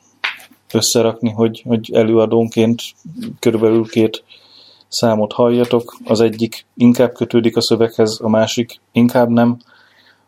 összerakni, 0.73 1.29
hogy, 1.29 1.63
hogy 1.65 1.91
előadónként 1.93 2.81
körülbelül 3.39 3.85
két 3.87 4.23
számot 4.87 5.33
halljatok. 5.33 5.97
Az 6.05 6.21
egyik 6.21 6.65
inkább 6.73 7.13
kötődik 7.13 7.57
a 7.57 7.61
szöveghez, 7.61 8.19
a 8.21 8.29
másik 8.29 8.79
inkább 8.91 9.29
nem. 9.29 9.57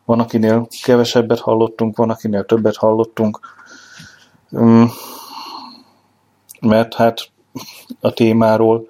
Van, 0.04 0.20
akinél 0.20 0.68
kevesebbet 0.82 1.40
hallottunk, 1.40 1.96
van, 1.96 2.10
akinél 2.10 2.44
többet 2.44 2.76
hallottunk. 2.76 3.40
Mm, 4.58 4.84
Mert 6.60 6.94
hát 6.94 7.30
a 8.00 8.12
témáról 8.12 8.88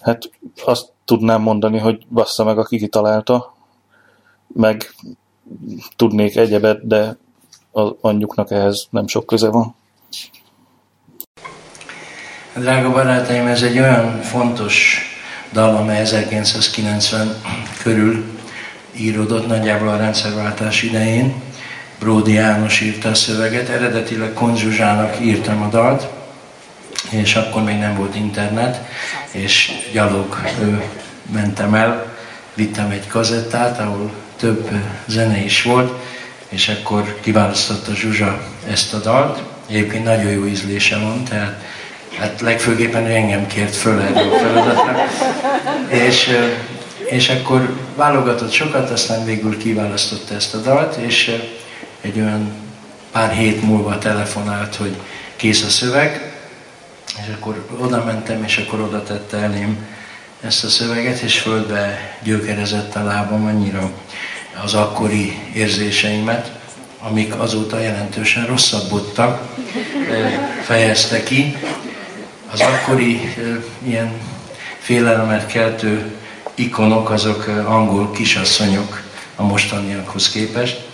Hát 0.00 0.30
azt 0.64 0.92
tudnám 1.04 1.42
mondani, 1.42 1.78
hogy 1.78 2.06
bassza 2.08 2.44
meg, 2.44 2.58
aki 2.58 2.78
kitalálta, 2.78 3.54
meg 4.46 4.94
tudnék 5.96 6.36
egyebet, 6.36 6.86
de 6.86 7.16
az 7.72 7.92
anyjuknak 8.00 8.50
ehhez 8.50 8.86
nem 8.90 9.06
sok 9.06 9.26
köze 9.26 9.48
van. 9.48 9.74
Drága 12.54 12.92
barátaim, 12.92 13.46
ez 13.46 13.62
egy 13.62 13.78
olyan 13.78 14.20
fontos 14.20 15.02
dal, 15.52 15.76
amely 15.76 16.00
1990 16.00 17.42
körül 17.82 18.24
íródott, 18.96 19.46
nagyjából 19.46 19.88
a 19.88 19.96
rendszerváltás 19.96 20.82
idején. 20.82 21.42
Bródi 21.98 22.32
János 22.32 22.80
írta 22.80 23.08
a 23.08 23.14
szöveget, 23.14 23.68
eredetileg 23.68 24.32
Konzsuzsának 24.32 25.20
írtam 25.20 25.62
a 25.62 25.68
dalt, 25.68 26.17
és 27.10 27.34
akkor 27.34 27.62
még 27.62 27.78
nem 27.78 27.96
volt 27.96 28.14
internet, 28.14 28.86
és 29.30 29.72
gyalog 29.92 30.36
mentem 31.32 31.74
el, 31.74 32.16
vittem 32.54 32.90
egy 32.90 33.06
kazettát, 33.06 33.78
ahol 33.78 34.10
több 34.36 34.70
zene 35.06 35.44
is 35.44 35.62
volt, 35.62 35.92
és 36.48 36.68
akkor 36.68 37.18
kiválasztotta 37.20 37.94
Zsuzsa 37.94 38.40
ezt 38.70 38.94
a 38.94 38.98
dalt. 38.98 39.42
Egyébként 39.68 40.04
nagyon 40.04 40.30
jó 40.30 40.46
ízlése 40.46 40.98
van, 40.98 41.24
tehát 41.24 41.62
hát 42.18 42.40
legfőképpen 42.40 43.06
ő 43.06 43.14
engem 43.14 43.46
kért 43.46 43.76
föl 43.76 44.00
erre 44.00 44.20
a 44.20 44.38
feladatra. 44.38 44.96
És, 45.88 46.30
és 47.04 47.28
akkor 47.28 47.76
válogatott 47.96 48.52
sokat, 48.52 48.90
aztán 48.90 49.24
végül 49.24 49.58
kiválasztotta 49.58 50.34
ezt 50.34 50.54
a 50.54 50.58
dalt, 50.58 50.96
és 50.96 51.42
egy 52.00 52.18
olyan 52.18 52.52
pár 53.12 53.32
hét 53.32 53.62
múlva 53.62 53.98
telefonált, 53.98 54.74
hogy 54.74 54.96
kész 55.36 55.64
a 55.64 55.68
szöveg, 55.68 56.27
és 57.22 57.34
akkor 57.34 57.66
oda 57.78 58.04
mentem, 58.04 58.44
és 58.44 58.58
akkor 58.58 58.80
oda 58.80 59.02
tette 59.02 59.36
elém 59.36 59.86
ezt 60.40 60.64
a 60.64 60.68
szöveget, 60.68 61.20
és 61.20 61.38
földbe 61.38 61.98
gyökerezett 62.22 62.94
a 62.94 63.04
lábam 63.04 63.46
annyira 63.46 63.90
az 64.64 64.74
akkori 64.74 65.38
érzéseimet, 65.54 66.52
amik 67.00 67.34
azóta 67.34 67.78
jelentősen 67.78 68.46
rosszabbodtak, 68.46 69.56
fejezte 70.62 71.22
ki. 71.22 71.56
Az 72.50 72.60
akkori 72.60 73.34
ilyen 73.82 74.12
félelemet 74.78 75.46
keltő 75.46 76.14
ikonok, 76.54 77.10
azok 77.10 77.46
angol 77.66 78.10
kisasszonyok 78.10 79.02
a 79.36 79.42
mostaniakhoz 79.42 80.30
képest. 80.30 80.86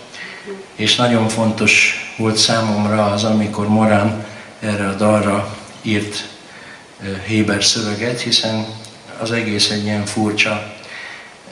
És 0.75 0.97
nagyon 0.97 1.29
fontos 1.29 1.99
volt 2.17 2.37
számomra 2.37 3.05
az, 3.05 3.25
amikor 3.25 3.69
Morán 3.69 4.27
erre 4.61 4.89
a 4.89 4.95
dalra 4.95 5.57
írt 5.85 6.25
Héber 7.27 7.65
szöveget, 7.65 8.21
hiszen 8.21 8.67
az 9.19 9.33
egész 9.33 9.71
egy 9.71 9.85
ilyen 9.85 10.05
furcsa, 10.05 10.75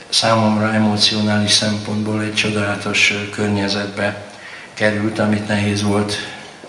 számomra 0.08 0.72
emocionális 0.72 1.50
szempontból 1.50 2.22
egy 2.22 2.34
csodálatos 2.34 3.14
környezetbe 3.30 4.24
került, 4.74 5.18
amit 5.18 5.48
nehéz 5.48 5.82
volt 5.82 6.14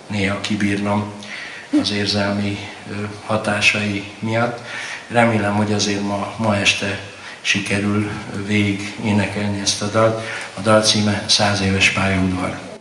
néha 0.08 0.42
kibírnom 0.42 1.12
az 1.82 1.92
érzelmi 1.92 2.58
hatásai 3.26 4.04
miatt. 4.20 4.60
Remélem, 5.08 5.56
hogy 5.56 5.74
azért 5.74 6.02
ma, 6.02 6.34
ma 6.38 6.58
este 6.58 7.00
sikerül 7.42 8.12
végig 8.46 8.96
énekelni 9.06 9.60
ezt 9.60 9.82
a 9.82 9.88
dalt. 9.88 10.22
A 10.54 10.60
dal 10.60 10.82
címe 10.82 11.24
Száz 11.28 11.62
éves 11.62 11.90
pályaudvar. 11.90 12.73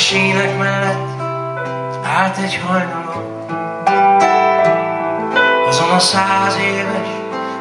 sínek 0.00 0.58
mellett 0.58 1.20
állt 2.04 2.36
egy 2.36 2.60
hajnalon. 2.66 3.46
Azon 5.68 5.90
a 5.90 5.98
száz 5.98 6.56
éves 6.56 7.08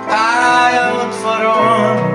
pálya 0.08 0.94
ott 0.94 1.14
farol, 1.14 2.09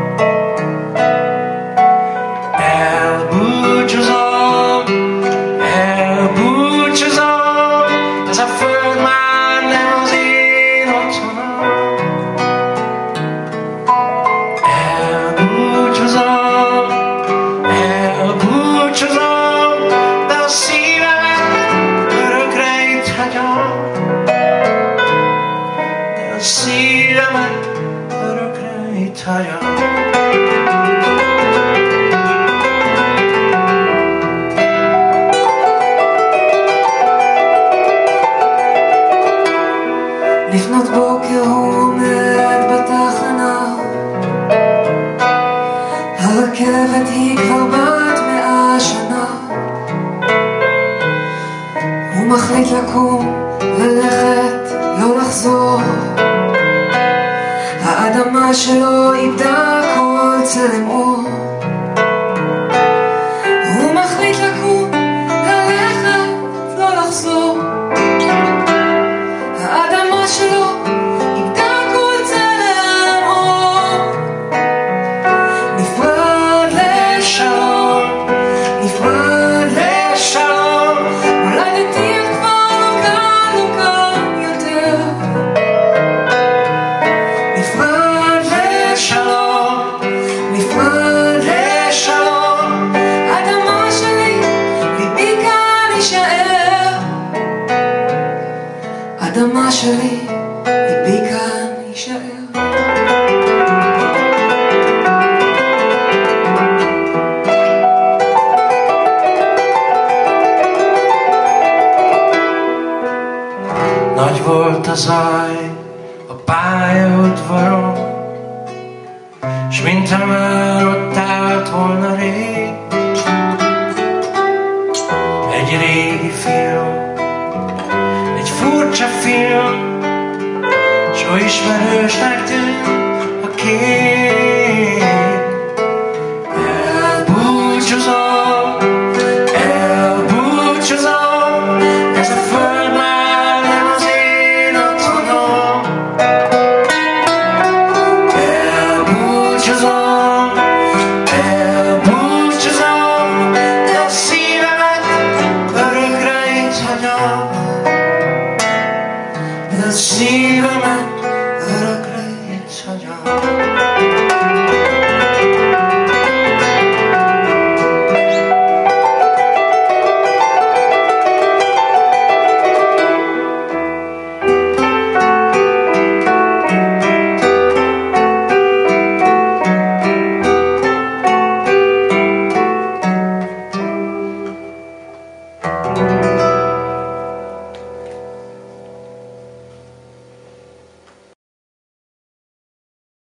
to 60.54 60.83